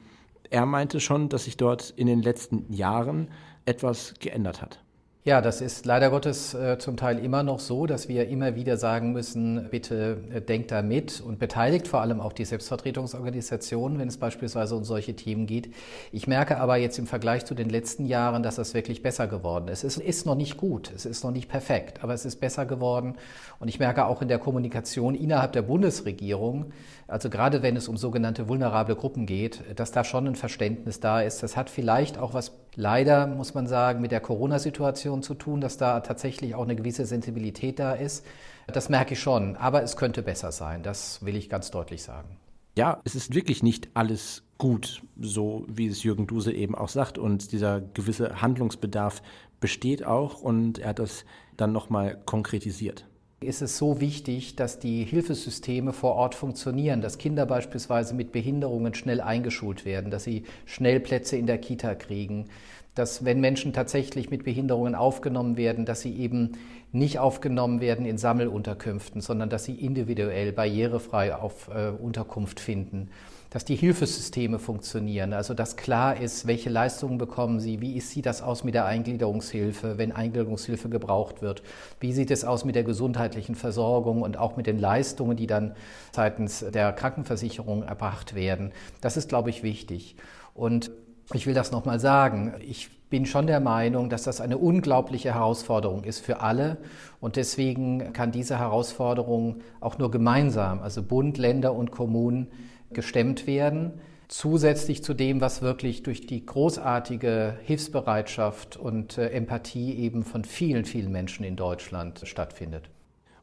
er 0.50 0.66
meinte 0.66 1.00
schon, 1.00 1.28
dass 1.28 1.44
sich 1.44 1.56
dort 1.56 1.90
in 1.90 2.06
den 2.06 2.22
letzten 2.22 2.72
Jahren 2.72 3.28
etwas 3.66 4.14
geändert 4.20 4.62
hat. 4.62 4.78
Ja, 5.26 5.40
das 5.40 5.62
ist 5.62 5.86
leider 5.86 6.10
Gottes 6.10 6.52
äh, 6.52 6.76
zum 6.78 6.98
Teil 6.98 7.18
immer 7.18 7.42
noch 7.42 7.58
so, 7.58 7.86
dass 7.86 8.10
wir 8.10 8.28
immer 8.28 8.56
wieder 8.56 8.76
sagen 8.76 9.12
müssen, 9.12 9.70
bitte 9.70 10.18
äh, 10.30 10.42
denkt 10.42 10.70
da 10.70 10.82
mit 10.82 11.22
und 11.22 11.38
beteiligt 11.38 11.88
vor 11.88 12.02
allem 12.02 12.20
auch 12.20 12.34
die 12.34 12.44
Selbstvertretungsorganisationen, 12.44 13.98
wenn 13.98 14.08
es 14.08 14.18
beispielsweise 14.18 14.76
um 14.76 14.84
solche 14.84 15.16
Themen 15.16 15.46
geht. 15.46 15.72
Ich 16.12 16.26
merke 16.26 16.58
aber 16.58 16.76
jetzt 16.76 16.98
im 16.98 17.06
Vergleich 17.06 17.46
zu 17.46 17.54
den 17.54 17.70
letzten 17.70 18.04
Jahren, 18.04 18.42
dass 18.42 18.56
das 18.56 18.74
wirklich 18.74 19.02
besser 19.02 19.26
geworden 19.26 19.68
ist. 19.68 19.82
Es 19.82 19.96
ist 19.96 20.26
noch 20.26 20.34
nicht 20.34 20.58
gut, 20.58 20.92
es 20.94 21.06
ist 21.06 21.24
noch 21.24 21.30
nicht 21.30 21.48
perfekt, 21.48 22.04
aber 22.04 22.12
es 22.12 22.26
ist 22.26 22.38
besser 22.38 22.66
geworden. 22.66 23.14
Und 23.60 23.68
ich 23.68 23.78
merke 23.78 24.04
auch 24.04 24.20
in 24.20 24.28
der 24.28 24.38
Kommunikation 24.38 25.14
innerhalb 25.14 25.52
der 25.52 25.62
Bundesregierung, 25.62 26.66
also 27.08 27.30
gerade 27.30 27.62
wenn 27.62 27.76
es 27.76 27.88
um 27.88 27.96
sogenannte 27.96 28.46
vulnerable 28.46 28.94
Gruppen 28.94 29.24
geht, 29.24 29.62
dass 29.76 29.90
da 29.90 30.04
schon 30.04 30.26
ein 30.26 30.36
Verständnis 30.36 31.00
da 31.00 31.22
ist. 31.22 31.42
Das 31.42 31.56
hat 31.56 31.70
vielleicht 31.70 32.18
auch 32.18 32.34
was 32.34 32.50
leider, 32.76 33.26
muss 33.26 33.54
man 33.54 33.66
sagen, 33.66 34.00
mit 34.00 34.10
der 34.10 34.20
Corona-Situation 34.20 35.22
zu 35.22 35.34
tun, 35.34 35.60
dass 35.60 35.76
da 35.76 36.00
tatsächlich 36.00 36.54
auch 36.54 36.64
eine 36.64 36.76
gewisse 36.76 37.06
Sensibilität 37.06 37.78
da 37.78 37.92
ist. 37.92 38.24
Das 38.66 38.88
merke 38.88 39.14
ich 39.14 39.20
schon, 39.20 39.56
aber 39.56 39.82
es 39.82 39.96
könnte 39.96 40.22
besser 40.22 40.52
sein, 40.52 40.82
das 40.82 41.24
will 41.24 41.36
ich 41.36 41.48
ganz 41.48 41.70
deutlich 41.70 42.02
sagen. 42.02 42.36
Ja, 42.76 43.00
es 43.04 43.14
ist 43.14 43.34
wirklich 43.34 43.62
nicht 43.62 43.88
alles 43.94 44.42
gut, 44.58 45.02
so 45.20 45.64
wie 45.68 45.86
es 45.86 46.02
Jürgen 46.02 46.26
Duse 46.26 46.52
eben 46.52 46.74
auch 46.74 46.88
sagt. 46.88 47.18
Und 47.18 47.52
dieser 47.52 47.80
gewisse 47.80 48.42
Handlungsbedarf 48.42 49.22
besteht 49.60 50.04
auch 50.04 50.40
und 50.40 50.78
er 50.78 50.90
hat 50.90 50.98
das 50.98 51.24
dann 51.56 51.72
nochmal 51.72 52.20
konkretisiert 52.24 53.06
ist 53.44 53.62
es 53.62 53.78
so 53.78 54.00
wichtig, 54.00 54.56
dass 54.56 54.78
die 54.78 55.04
Hilfesysteme 55.04 55.92
vor 55.92 56.14
Ort 56.14 56.34
funktionieren, 56.34 57.00
dass 57.00 57.18
Kinder 57.18 57.46
beispielsweise 57.46 58.14
mit 58.14 58.32
Behinderungen 58.32 58.94
schnell 58.94 59.20
eingeschult 59.20 59.84
werden, 59.84 60.10
dass 60.10 60.24
sie 60.24 60.44
schnell 60.66 61.00
Plätze 61.00 61.36
in 61.36 61.46
der 61.46 61.58
Kita 61.58 61.94
kriegen, 61.94 62.46
dass 62.94 63.24
wenn 63.24 63.40
Menschen 63.40 63.72
tatsächlich 63.72 64.30
mit 64.30 64.44
Behinderungen 64.44 64.94
aufgenommen 64.94 65.56
werden, 65.56 65.84
dass 65.84 66.00
sie 66.00 66.16
eben 66.16 66.52
nicht 66.92 67.18
aufgenommen 67.18 67.80
werden 67.80 68.06
in 68.06 68.18
Sammelunterkünften, 68.18 69.20
sondern 69.20 69.48
dass 69.48 69.64
sie 69.64 69.74
individuell 69.74 70.52
barrierefrei 70.52 71.34
auf 71.34 71.68
äh, 71.68 71.90
Unterkunft 71.90 72.60
finden 72.60 73.10
dass 73.54 73.64
die 73.64 73.76
Hilfesysteme 73.76 74.58
funktionieren, 74.58 75.32
also 75.32 75.54
dass 75.54 75.76
klar 75.76 76.20
ist, 76.20 76.48
welche 76.48 76.70
Leistungen 76.70 77.18
bekommen 77.18 77.60
sie, 77.60 77.80
wie 77.80 78.00
sieht 78.00 78.26
das 78.26 78.42
aus 78.42 78.64
mit 78.64 78.74
der 78.74 78.84
Eingliederungshilfe, 78.84 79.96
wenn 79.96 80.10
Eingliederungshilfe 80.10 80.88
gebraucht 80.88 81.40
wird, 81.40 81.62
wie 82.00 82.12
sieht 82.12 82.32
es 82.32 82.44
aus 82.44 82.64
mit 82.64 82.74
der 82.74 82.82
gesundheitlichen 82.82 83.54
Versorgung 83.54 84.22
und 84.22 84.36
auch 84.38 84.56
mit 84.56 84.66
den 84.66 84.80
Leistungen, 84.80 85.36
die 85.36 85.46
dann 85.46 85.76
seitens 86.10 86.64
der 86.74 86.92
Krankenversicherung 86.92 87.84
erbracht 87.84 88.34
werden. 88.34 88.72
Das 89.00 89.16
ist, 89.16 89.28
glaube 89.28 89.50
ich, 89.50 89.62
wichtig. 89.62 90.16
Und 90.52 90.90
ich 91.32 91.46
will 91.46 91.54
das 91.54 91.70
nochmal 91.70 92.00
sagen. 92.00 92.54
Ich 92.60 92.90
bin 93.08 93.24
schon 93.24 93.46
der 93.46 93.60
Meinung, 93.60 94.10
dass 94.10 94.24
das 94.24 94.40
eine 94.40 94.58
unglaubliche 94.58 95.32
Herausforderung 95.32 96.02
ist 96.02 96.18
für 96.18 96.40
alle. 96.40 96.78
Und 97.20 97.36
deswegen 97.36 98.12
kann 98.12 98.32
diese 98.32 98.58
Herausforderung 98.58 99.60
auch 99.78 99.96
nur 99.96 100.10
gemeinsam, 100.10 100.82
also 100.82 101.04
Bund, 101.04 101.38
Länder 101.38 101.72
und 101.72 101.92
Kommunen, 101.92 102.48
gestemmt 102.94 103.46
werden, 103.46 104.00
zusätzlich 104.28 105.02
zu 105.02 105.14
dem, 105.14 105.40
was 105.40 105.62
wirklich 105.62 106.02
durch 106.02 106.26
die 106.26 106.44
großartige 106.44 107.58
Hilfsbereitschaft 107.62 108.76
und 108.76 109.18
äh, 109.18 109.28
Empathie 109.28 109.94
eben 109.94 110.22
von 110.22 110.44
vielen, 110.44 110.84
vielen 110.84 111.12
Menschen 111.12 111.44
in 111.44 111.56
Deutschland 111.56 112.22
stattfindet. 112.24 112.88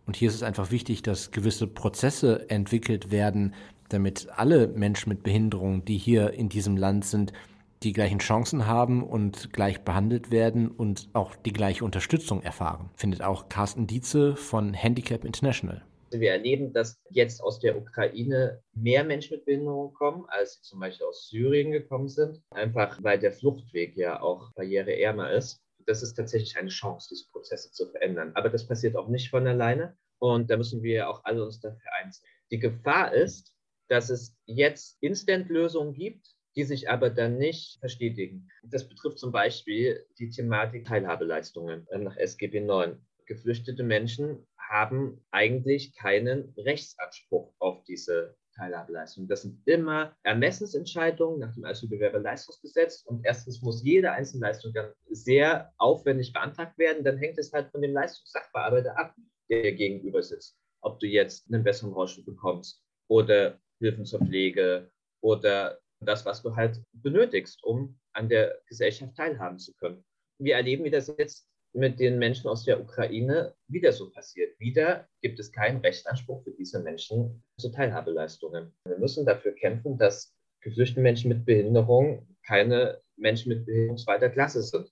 Und 0.06 0.16
hier 0.16 0.30
ist 0.30 0.36
es 0.36 0.44
einfach 0.44 0.72
wichtig, 0.72 1.04
dass 1.04 1.32
gewisse 1.32 1.68
Prozesse 1.68 2.50
entwickelt 2.50 3.12
werden, 3.12 3.54
damit 3.90 4.28
alle 4.36 4.68
Menschen 4.68 5.10
mit 5.10 5.24
Behinderungen, 5.24 5.86
die 5.86 5.98
hier 5.98 6.34
in 6.34 6.50
diesem 6.50 6.78
Land 6.78 7.06
sind, 7.06 7.34
die 7.84 7.94
gleichen 7.94 8.20
Chancen 8.20 8.68
haben 8.68 9.04
und 9.04 9.54
gleich 9.54 9.82
behandelt 9.82 10.32
werden 10.32 10.70
und 10.70 11.10
auch 11.14 11.36
die 11.36 11.54
gleiche 11.54 11.84
Unterstützung 11.84 12.44
erfahren, 12.44 12.90
findet 12.96 13.22
auch 13.22 13.50
Carsten 13.50 13.88
Dietze 13.88 14.36
von 14.36 14.74
Handicap 14.74 15.26
International. 15.26 15.84
Wir 16.20 16.32
erleben, 16.32 16.74
dass 16.74 17.02
jetzt 17.10 17.42
aus 17.42 17.60
der 17.60 17.78
Ukraine 17.78 18.62
mehr 18.74 19.04
Menschen 19.04 19.36
mit 19.36 19.46
Behinderung 19.46 19.94
kommen, 19.94 20.26
als 20.28 20.56
sie 20.56 20.62
zum 20.64 20.80
Beispiel 20.80 21.06
aus 21.06 21.30
Syrien 21.30 21.72
gekommen 21.72 22.10
sind, 22.10 22.42
einfach 22.52 23.02
weil 23.02 23.20
der 23.20 23.32
Fluchtweg 23.32 23.96
ja 23.96 24.22
auch 24.22 24.52
barriereärmer 24.54 25.32
ist. 25.32 25.62
Das 25.86 26.04
ist 26.04 26.14
tatsächlich 26.16 26.58
eine 26.58 26.70
Chance, 26.70 27.10
diese 27.12 27.30
Prozesse 27.32 27.72
zu 27.72 27.88
verändern. 27.88 28.32
Aber 28.36 28.50
das 28.50 28.68
passiert 28.68 28.96
auch 28.96 29.08
nicht 29.08 29.30
von 29.30 29.48
alleine 29.48 29.98
und 30.20 30.50
da 30.50 30.58
müssen 30.58 30.84
wir 30.84 31.10
auch 31.10 31.24
alle 31.24 31.44
uns 31.44 31.60
dafür 31.60 31.92
einsetzen. 32.00 32.28
Die 32.52 32.60
Gefahr 32.60 33.14
ist, 33.14 33.56
dass 33.88 34.10
es 34.10 34.38
jetzt 34.46 34.98
Instant-Lösungen 35.02 35.94
gibt, 35.94 36.36
die 36.56 36.64
sich 36.64 36.90
aber 36.90 37.10
dann 37.10 37.38
nicht 37.38 37.80
verstetigen. 37.80 38.50
Das 38.64 38.88
betrifft 38.88 39.20
zum 39.20 39.32
Beispiel 39.32 40.06
die 40.20 40.30
Thematik 40.30 40.86
Teilhabeleistungen 40.86 41.88
nach 41.98 42.18
SGB 42.18 42.60
9. 42.60 42.98
Geflüchtete 43.26 43.84
Menschen 43.84 44.46
haben 44.72 45.24
eigentlich 45.32 45.94
keinen 45.96 46.54
Rechtsanspruch 46.58 47.54
auf 47.60 47.84
diese 47.84 48.36
Teilhabeleistung. 48.56 49.28
Das 49.28 49.42
sind 49.42 49.62
immer 49.66 50.16
Ermessensentscheidungen 50.24 51.40
nach 51.40 51.54
dem 51.54 51.66
Asylbewerberleistungsgesetz 51.66 53.04
und 53.04 53.26
erstens 53.26 53.62
muss 53.62 53.84
jede 53.84 54.12
einzelne 54.12 54.48
Leistung 54.48 54.74
dann 54.74 54.94
sehr 55.10 55.74
aufwendig 55.78 56.32
beantragt 56.32 56.78
werden. 56.78 57.04
Dann 57.04 57.18
hängt 57.18 57.38
es 57.38 57.52
halt 57.52 57.70
von 57.72 57.82
dem 57.82 57.92
Leistungssachbearbeiter 57.92 58.98
ab, 58.98 59.14
der 59.50 59.74
gegenüber 59.74 60.24
sitzt. 60.24 60.58
Ob 60.82 61.00
du 61.00 61.08
jetzt 61.08 61.52
einen 61.52 61.64
besseren 61.64 61.94
Rollstuhl 61.94 62.24
bekommst 62.24 62.82
oder 63.10 63.60
Hilfen 63.80 64.06
zur 64.06 64.20
Pflege 64.20 64.90
oder 65.22 65.80
das, 66.00 66.26
was 66.26 66.42
du 66.42 66.56
halt 66.56 66.82
benötigst, 66.94 67.62
um 67.64 68.00
an 68.14 68.30
der 68.30 68.58
Gesellschaft 68.68 69.16
teilhaben 69.16 69.60
zu 69.60 69.74
können. 69.76 70.04
Wir 70.40 70.56
erleben, 70.56 70.86
wie 70.86 70.90
das 70.90 71.14
jetzt 71.18 71.51
mit 71.74 72.00
den 72.00 72.20
Menschen 72.20 72.50
aus 72.50 72.66
der 72.66 72.82
Ukraine 72.82 73.54
wieder 73.68 73.92
so 73.94 74.10
passiert. 74.10 74.60
Wieder 74.60 75.08
gibt 75.22 75.40
es 75.40 75.52
keinen 75.52 75.80
Rechtsanspruch 75.80 76.44
für 76.44 76.52
diese 76.52 76.80
Menschen 76.80 77.44
zu 77.58 77.70
Teilhabeleistungen. 77.70 78.74
Wir 78.86 78.98
müssen 78.98 79.26
dafür 79.26 79.54
kämpfen, 79.54 79.98
dass 79.98 80.34
geflüchtete 80.62 81.02
Menschen 81.02 81.30
mit 81.30 81.46
Behinderung 81.46 82.28
keine 82.46 83.00
Menschen 83.16 83.50
mit 83.50 83.66
Behinderung 83.66 83.98
zweiter 83.98 84.30
Klasse 84.30 84.62
sind. 84.62 84.92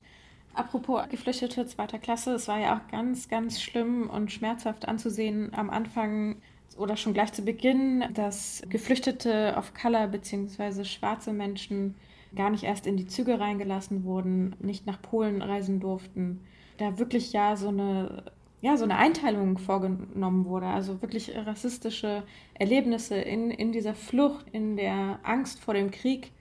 Apropos 0.54 1.08
Geflüchtete 1.10 1.66
zweiter 1.68 2.00
Klasse, 2.00 2.34
es 2.34 2.48
war 2.48 2.60
ja 2.60 2.78
auch 2.78 2.92
ganz, 2.92 3.28
ganz 3.28 3.62
schlimm 3.62 4.10
und 4.10 4.32
schmerzhaft 4.32 4.88
anzusehen 4.88 5.54
am 5.54 5.70
Anfang 5.70 6.42
oder 6.78 6.96
schon 6.96 7.14
gleich 7.14 7.34
zu 7.34 7.44
Beginn, 7.44 8.06
dass 8.14 8.64
Geflüchtete 8.70 9.54
of 9.58 9.74
Color 9.74 10.08
bzw. 10.08 10.86
schwarze 10.86 11.34
Menschen 11.34 11.96
gar 12.36 12.50
nicht 12.50 12.64
erst 12.64 12.88
in 12.88 12.98
die 12.98 13.08
Züge 13.08 13.40
reingelassen 13.40 14.04
wurden, 14.04 14.56
nicht 14.60 14.86
nach 14.86 15.02
Polen 15.02 15.42
reisen 15.42 15.80
durften 15.80 16.42
da 16.80 16.98
wirklich 16.98 17.34
ja 17.34 17.56
so 17.56 17.70
eine, 17.70 18.24
ja, 18.62 18.78
so 18.78 18.84
eine 18.84 18.98
Einteilung 18.98 19.58
vorgenommen 19.58 20.46
wurde. 20.46 20.68
Also 20.68 21.02
wirklich 21.02 21.36
rassistische 21.36 22.24
Erlebnisse 22.54 23.16
in, 23.16 23.52
in 23.52 23.72
dieser 23.72 23.94
Flucht, 23.94 24.46
in 24.52 24.76
der 24.76 25.20
Angst 25.24 25.60
vor 25.60 25.74
dem 25.74 25.92
Krieg. 25.92 26.32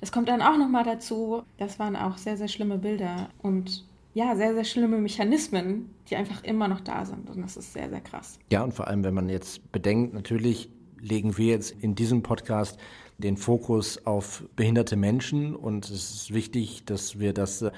Das 0.00 0.12
kommt 0.12 0.28
dann 0.28 0.42
auch 0.42 0.56
nochmal 0.56 0.84
dazu. 0.84 1.42
Das 1.58 1.78
waren 1.78 1.96
auch 1.96 2.16
sehr, 2.16 2.36
sehr 2.36 2.48
schlimme 2.48 2.78
Bilder. 2.78 3.28
Und 3.42 3.84
ja, 4.14 4.34
sehr, 4.34 4.54
sehr 4.54 4.64
schlimme 4.64 4.98
Mechanismen, 4.98 5.90
die 6.08 6.16
einfach 6.16 6.42
immer 6.42 6.68
noch 6.68 6.80
da 6.80 7.04
sind. 7.04 7.30
Und 7.30 7.42
das 7.42 7.56
ist 7.56 7.72
sehr, 7.72 7.90
sehr 7.90 8.00
krass. 8.00 8.38
Ja, 8.50 8.62
und 8.64 8.72
vor 8.72 8.88
allem, 8.88 9.04
wenn 9.04 9.14
man 9.14 9.28
jetzt 9.28 9.70
bedenkt, 9.72 10.14
natürlich 10.14 10.70
legen 11.00 11.36
wir 11.38 11.46
jetzt 11.46 11.74
in 11.82 11.94
diesem 11.94 12.22
Podcast 12.22 12.78
den 13.18 13.36
Fokus 13.36 14.04
auf 14.06 14.44
behinderte 14.56 14.96
Menschen 14.96 15.54
und 15.54 15.84
es 15.86 16.10
ist 16.10 16.34
wichtig, 16.34 16.84
dass 16.86 17.18
wir 17.18 17.32
das 17.32 17.62
äh, 17.62 17.70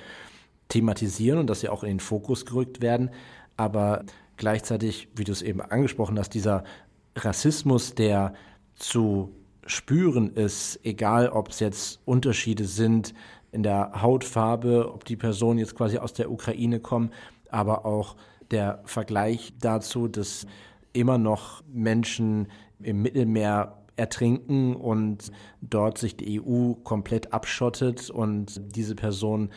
thematisieren 0.72 1.38
und 1.38 1.48
dass 1.48 1.60
sie 1.60 1.68
auch 1.68 1.82
in 1.82 1.90
den 1.90 2.00
Fokus 2.00 2.46
gerückt 2.46 2.80
werden. 2.80 3.10
Aber 3.56 4.04
gleichzeitig, 4.38 5.08
wie 5.14 5.24
du 5.24 5.32
es 5.32 5.42
eben 5.42 5.60
angesprochen 5.60 6.18
hast, 6.18 6.30
dieser 6.30 6.64
Rassismus, 7.14 7.94
der 7.94 8.32
zu 8.74 9.34
spüren 9.66 10.34
ist, 10.34 10.80
egal 10.82 11.28
ob 11.28 11.50
es 11.50 11.60
jetzt 11.60 12.00
Unterschiede 12.06 12.64
sind 12.64 13.12
in 13.52 13.62
der 13.62 14.00
Hautfarbe, 14.00 14.90
ob 14.92 15.04
die 15.04 15.16
Person 15.16 15.58
jetzt 15.58 15.76
quasi 15.76 15.98
aus 15.98 16.14
der 16.14 16.30
Ukraine 16.30 16.80
kommt, 16.80 17.12
aber 17.50 17.84
auch 17.84 18.16
der 18.50 18.80
Vergleich 18.86 19.52
dazu, 19.60 20.08
dass 20.08 20.46
immer 20.94 21.18
noch 21.18 21.62
Menschen 21.70 22.48
im 22.80 23.02
Mittelmeer 23.02 23.76
ertrinken 23.96 24.74
und 24.74 25.30
dort 25.60 25.98
sich 25.98 26.16
die 26.16 26.40
EU 26.40 26.72
komplett 26.82 27.32
abschottet 27.32 28.08
und 28.08 28.74
diese 28.74 28.94
Person 28.94 29.50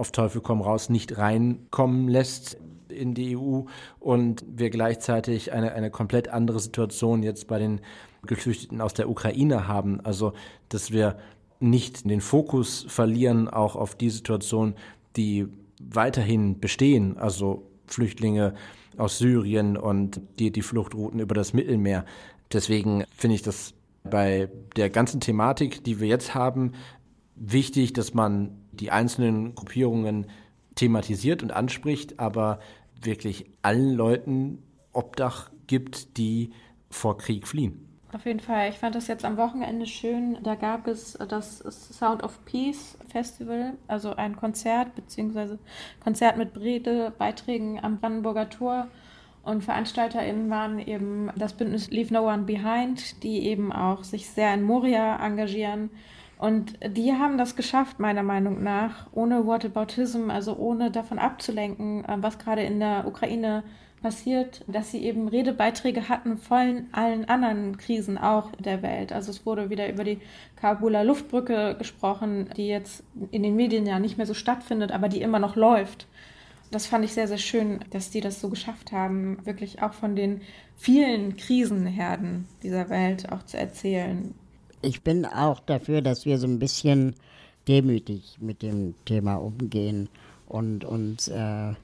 auf 0.00 0.12
Teufel 0.12 0.40
komm 0.40 0.62
raus 0.62 0.88
nicht 0.88 1.18
reinkommen 1.18 2.08
lässt 2.08 2.56
in 2.88 3.12
die 3.12 3.36
EU 3.36 3.64
und 4.00 4.44
wir 4.48 4.70
gleichzeitig 4.70 5.52
eine, 5.52 5.72
eine 5.72 5.90
komplett 5.90 6.28
andere 6.28 6.58
Situation 6.58 7.22
jetzt 7.22 7.46
bei 7.46 7.58
den 7.58 7.82
Geflüchteten 8.26 8.80
aus 8.80 8.94
der 8.94 9.10
Ukraine 9.10 9.68
haben. 9.68 10.00
Also, 10.00 10.32
dass 10.70 10.90
wir 10.90 11.18
nicht 11.60 12.08
den 12.08 12.22
Fokus 12.22 12.86
verlieren, 12.88 13.48
auch 13.48 13.76
auf 13.76 13.94
die 13.94 14.08
Situation, 14.08 14.74
die 15.16 15.46
weiterhin 15.78 16.60
bestehen, 16.60 17.18
also 17.18 17.70
Flüchtlinge 17.86 18.54
aus 18.96 19.18
Syrien 19.18 19.76
und 19.76 20.20
die, 20.38 20.50
die 20.50 20.62
Fluchtrouten 20.62 21.20
über 21.20 21.34
das 21.34 21.52
Mittelmeer. 21.52 22.06
Deswegen 22.52 23.04
finde 23.14 23.34
ich 23.36 23.42
das 23.42 23.74
bei 24.02 24.48
der 24.76 24.88
ganzen 24.88 25.20
Thematik, 25.20 25.84
die 25.84 26.00
wir 26.00 26.08
jetzt 26.08 26.34
haben, 26.34 26.72
wichtig, 27.36 27.92
dass 27.92 28.14
man 28.14 28.50
die 28.72 28.90
einzelnen 28.90 29.54
Gruppierungen 29.54 30.26
thematisiert 30.74 31.42
und 31.42 31.52
anspricht, 31.52 32.18
aber 32.20 32.60
wirklich 33.00 33.46
allen 33.62 33.94
Leuten 33.94 34.62
Obdach 34.92 35.50
gibt, 35.66 36.16
die 36.16 36.50
vor 36.90 37.18
Krieg 37.18 37.46
fliehen. 37.46 37.86
Auf 38.12 38.26
jeden 38.26 38.40
Fall. 38.40 38.70
Ich 38.70 38.78
fand 38.78 38.96
das 38.96 39.06
jetzt 39.06 39.24
am 39.24 39.36
Wochenende 39.36 39.86
schön. 39.86 40.38
Da 40.42 40.56
gab 40.56 40.88
es 40.88 41.16
das 41.28 41.58
Sound 41.96 42.24
of 42.24 42.44
Peace 42.44 42.98
Festival, 43.08 43.74
also 43.86 44.16
ein 44.16 44.34
Konzert 44.34 44.96
beziehungsweise 44.96 45.60
Konzert 46.02 46.36
mit 46.36 46.52
Beiträgen 47.18 47.78
am 47.80 48.00
Brandenburger 48.00 48.50
Tor. 48.50 48.88
Und 49.42 49.62
VeranstalterInnen 49.62 50.50
waren 50.50 50.80
eben 50.80 51.30
das 51.36 51.52
Bündnis 51.52 51.90
Leave 51.90 52.12
No 52.12 52.28
One 52.28 52.42
Behind, 52.42 53.22
die 53.22 53.46
eben 53.46 53.72
auch 53.72 54.02
sich 54.02 54.28
sehr 54.28 54.52
in 54.52 54.64
Moria 54.64 55.24
engagieren. 55.24 55.90
Und 56.40 56.78
die 56.96 57.12
haben 57.12 57.36
das 57.36 57.54
geschafft, 57.54 57.98
meiner 58.00 58.22
Meinung 58.22 58.62
nach, 58.62 59.08
ohne 59.12 59.46
Whataboutism, 59.46 60.30
also 60.30 60.56
ohne 60.56 60.90
davon 60.90 61.18
abzulenken, 61.18 62.04
äh, 62.04 62.16
was 62.20 62.38
gerade 62.38 62.62
in 62.62 62.80
der 62.80 63.06
Ukraine 63.06 63.62
passiert, 64.00 64.64
dass 64.66 64.90
sie 64.90 65.04
eben 65.04 65.28
Redebeiträge 65.28 66.08
hatten 66.08 66.38
von 66.38 66.86
allen 66.92 67.28
anderen 67.28 67.76
Krisen 67.76 68.16
auch 68.16 68.52
der 68.52 68.82
Welt. 68.82 69.12
Also 69.12 69.30
es 69.30 69.44
wurde 69.44 69.68
wieder 69.68 69.90
über 69.90 70.04
die 70.04 70.20
Kabuler 70.56 71.04
Luftbrücke 71.04 71.76
gesprochen, 71.78 72.48
die 72.56 72.68
jetzt 72.68 73.04
in 73.30 73.42
den 73.42 73.56
Medien 73.56 73.84
ja 73.84 73.98
nicht 73.98 74.16
mehr 74.16 74.26
so 74.26 74.32
stattfindet, 74.32 74.92
aber 74.92 75.10
die 75.10 75.20
immer 75.20 75.38
noch 75.38 75.56
läuft 75.56 76.06
das 76.70 76.86
fand 76.86 77.04
ich 77.04 77.12
sehr, 77.12 77.28
sehr 77.28 77.38
schön, 77.38 77.80
dass 77.90 78.10
die 78.10 78.20
das 78.20 78.40
so 78.40 78.48
geschafft 78.48 78.92
haben, 78.92 79.44
wirklich 79.44 79.82
auch 79.82 79.92
von 79.92 80.14
den 80.14 80.42
vielen 80.76 81.36
Krisenherden 81.36 82.46
dieser 82.62 82.88
Welt 82.90 83.30
auch 83.32 83.42
zu 83.42 83.58
erzählen. 83.58 84.34
Ich 84.82 85.02
bin 85.02 85.26
auch 85.26 85.60
dafür, 85.60 86.00
dass 86.00 86.24
wir 86.24 86.38
so 86.38 86.46
ein 86.46 86.58
bisschen 86.58 87.14
demütig 87.68 88.38
mit 88.40 88.62
dem 88.62 88.94
Thema 89.04 89.34
umgehen 89.34 90.08
und 90.48 90.84
uns 90.84 91.28
äh, 91.28 91.74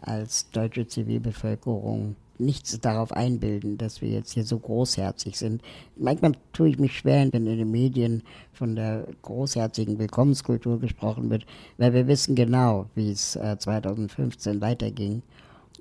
als 0.00 0.50
deutsche 0.50 0.86
Zivilbevölkerung 0.86 2.16
nichts 2.38 2.80
darauf 2.80 3.12
einbilden, 3.12 3.76
dass 3.76 4.00
wir 4.00 4.08
jetzt 4.08 4.32
hier 4.32 4.44
so 4.44 4.58
großherzig 4.58 5.36
sind. 5.36 5.60
Manchmal 5.96 6.32
tue 6.54 6.70
ich 6.70 6.78
mich 6.78 6.96
schwer, 6.96 7.28
wenn 7.30 7.46
in 7.46 7.58
den 7.58 7.70
Medien 7.70 8.22
von 8.54 8.74
der 8.74 9.06
großherzigen 9.20 9.98
Willkommenskultur 9.98 10.80
gesprochen 10.80 11.28
wird, 11.28 11.44
weil 11.76 11.92
wir 11.92 12.06
wissen 12.06 12.34
genau, 12.34 12.86
wie 12.94 13.10
es 13.10 13.36
äh, 13.36 13.58
2015 13.58 14.62
weiterging. 14.62 15.22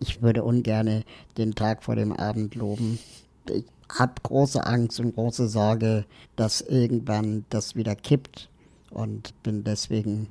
Ich 0.01 0.21
würde 0.21 0.43
ungern 0.43 1.03
den 1.37 1.55
Tag 1.55 1.83
vor 1.83 1.95
dem 1.95 2.11
Abend 2.11 2.55
loben. 2.55 2.99
Ich 3.49 3.65
habe 3.97 4.13
große 4.23 4.65
Angst 4.65 4.99
und 4.99 5.15
große 5.15 5.47
Sorge, 5.47 6.05
dass 6.35 6.61
irgendwann 6.61 7.45
das 7.49 7.75
wieder 7.75 7.95
kippt 7.95 8.49
und 8.91 9.33
bin 9.43 9.63
deswegen 9.63 10.27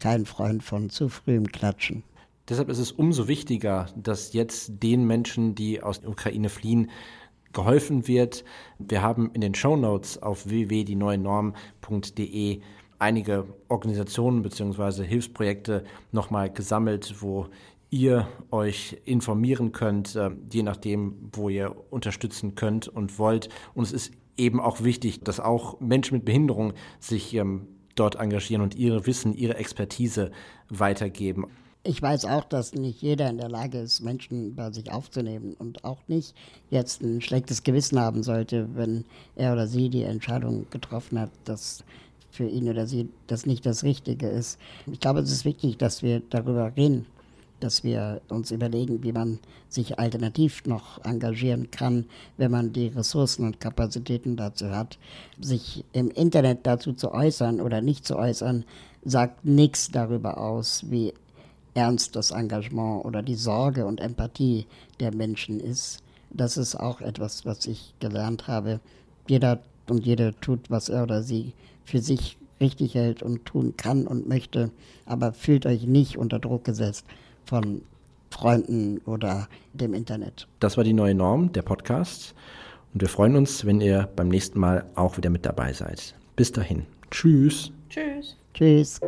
kein 0.00 0.24
Freund 0.26 0.62
von 0.62 0.90
zu 0.90 1.08
frühem 1.08 1.46
Klatschen. 1.46 2.02
Deshalb 2.48 2.68
ist 2.70 2.78
es 2.78 2.92
umso 2.92 3.28
wichtiger, 3.28 3.86
dass 3.96 4.32
jetzt 4.32 4.72
den 4.82 5.06
Menschen, 5.06 5.54
die 5.54 5.82
aus 5.82 6.00
der 6.00 6.10
Ukraine 6.10 6.48
fliehen, 6.48 6.90
geholfen 7.52 8.08
wird. 8.08 8.44
Wir 8.78 9.02
haben 9.02 9.30
in 9.34 9.42
den 9.42 9.54
Show 9.54 9.76
Notes 9.76 10.22
auf 10.22 10.46
www.dieneuenorm.de 10.46 12.62
einige 12.98 13.46
Organisationen 13.68 14.42
bzw. 14.42 15.04
Hilfsprojekte 15.04 15.84
nochmal 16.12 16.50
gesammelt, 16.52 17.16
wo 17.20 17.48
ihr 17.92 18.26
euch 18.50 18.96
informieren 19.04 19.70
könnt, 19.70 20.16
äh, 20.16 20.30
je 20.50 20.62
nachdem, 20.62 21.30
wo 21.32 21.48
ihr 21.50 21.76
unterstützen 21.90 22.54
könnt 22.54 22.88
und 22.88 23.18
wollt. 23.18 23.50
Und 23.74 23.84
es 23.84 23.92
ist 23.92 24.12
eben 24.36 24.60
auch 24.60 24.82
wichtig, 24.82 25.20
dass 25.20 25.38
auch 25.38 25.78
Menschen 25.78 26.16
mit 26.16 26.24
Behinderung 26.24 26.72
sich 26.98 27.34
ähm, 27.34 27.68
dort 27.94 28.16
engagieren 28.16 28.62
und 28.62 28.74
ihre 28.74 29.06
Wissen, 29.06 29.34
ihre 29.34 29.56
Expertise 29.56 30.32
weitergeben. 30.70 31.46
Ich 31.84 32.00
weiß 32.00 32.24
auch, 32.24 32.44
dass 32.44 32.74
nicht 32.74 33.02
jeder 33.02 33.28
in 33.28 33.36
der 33.36 33.50
Lage 33.50 33.78
ist, 33.78 34.00
Menschen 34.00 34.54
bei 34.54 34.70
sich 34.70 34.90
aufzunehmen 34.90 35.54
und 35.54 35.84
auch 35.84 35.98
nicht 36.08 36.34
jetzt 36.70 37.02
ein 37.02 37.20
schlechtes 37.20 37.62
Gewissen 37.62 38.00
haben 38.00 38.22
sollte, 38.22 38.68
wenn 38.74 39.04
er 39.36 39.52
oder 39.52 39.66
sie 39.66 39.90
die 39.90 40.04
Entscheidung 40.04 40.66
getroffen 40.70 41.18
hat, 41.18 41.30
dass 41.44 41.84
für 42.30 42.46
ihn 42.46 42.70
oder 42.70 42.86
sie 42.86 43.10
das 43.26 43.44
nicht 43.44 43.66
das 43.66 43.82
Richtige 43.82 44.28
ist. 44.28 44.58
Ich 44.90 45.00
glaube, 45.00 45.20
es 45.20 45.30
ist 45.30 45.44
wichtig, 45.44 45.76
dass 45.76 46.02
wir 46.02 46.22
darüber 46.30 46.72
reden, 46.74 47.04
dass 47.62 47.84
wir 47.84 48.20
uns 48.28 48.50
überlegen, 48.50 49.02
wie 49.02 49.12
man 49.12 49.38
sich 49.68 49.98
alternativ 49.98 50.66
noch 50.66 51.04
engagieren 51.04 51.70
kann, 51.70 52.06
wenn 52.36 52.50
man 52.50 52.72
die 52.72 52.88
Ressourcen 52.88 53.44
und 53.44 53.60
Kapazitäten 53.60 54.36
dazu 54.36 54.70
hat. 54.70 54.98
Sich 55.40 55.84
im 55.92 56.10
Internet 56.10 56.60
dazu 56.64 56.92
zu 56.92 57.12
äußern 57.12 57.60
oder 57.60 57.80
nicht 57.80 58.04
zu 58.06 58.16
äußern, 58.16 58.64
sagt 59.04 59.44
nichts 59.44 59.90
darüber 59.90 60.38
aus, 60.38 60.84
wie 60.90 61.14
ernst 61.74 62.16
das 62.16 62.32
Engagement 62.32 63.04
oder 63.04 63.22
die 63.22 63.34
Sorge 63.34 63.86
und 63.86 64.00
Empathie 64.00 64.66
der 65.00 65.14
Menschen 65.14 65.60
ist. 65.60 66.02
Das 66.30 66.56
ist 66.56 66.74
auch 66.76 67.00
etwas, 67.00 67.46
was 67.46 67.66
ich 67.66 67.94
gelernt 68.00 68.48
habe. 68.48 68.80
Jeder 69.28 69.60
und 69.88 70.04
jede 70.04 70.34
tut, 70.40 70.70
was 70.70 70.88
er 70.88 71.04
oder 71.04 71.22
sie 71.22 71.52
für 71.84 72.00
sich 72.00 72.36
richtig 72.60 72.94
hält 72.94 73.22
und 73.22 73.44
tun 73.44 73.74
kann 73.76 74.06
und 74.06 74.28
möchte, 74.28 74.70
aber 75.04 75.32
fühlt 75.32 75.66
euch 75.66 75.84
nicht 75.86 76.16
unter 76.16 76.38
Druck 76.38 76.64
gesetzt 76.64 77.04
von 77.44 77.82
Freunden 78.30 78.98
oder 79.04 79.48
dem 79.72 79.94
Internet. 79.94 80.48
Das 80.60 80.76
war 80.76 80.84
die 80.84 80.92
neue 80.92 81.14
Norm, 81.14 81.52
der 81.52 81.62
Podcast. 81.62 82.34
Und 82.94 83.00
wir 83.00 83.08
freuen 83.08 83.36
uns, 83.36 83.64
wenn 83.64 83.80
ihr 83.80 84.08
beim 84.16 84.28
nächsten 84.28 84.58
Mal 84.58 84.84
auch 84.94 85.16
wieder 85.16 85.30
mit 85.30 85.46
dabei 85.46 85.72
seid. 85.72 86.14
Bis 86.36 86.52
dahin. 86.52 86.86
Tschüss. 87.10 87.70
Tschüss. 87.88 88.36
Tschüss. 88.54 89.00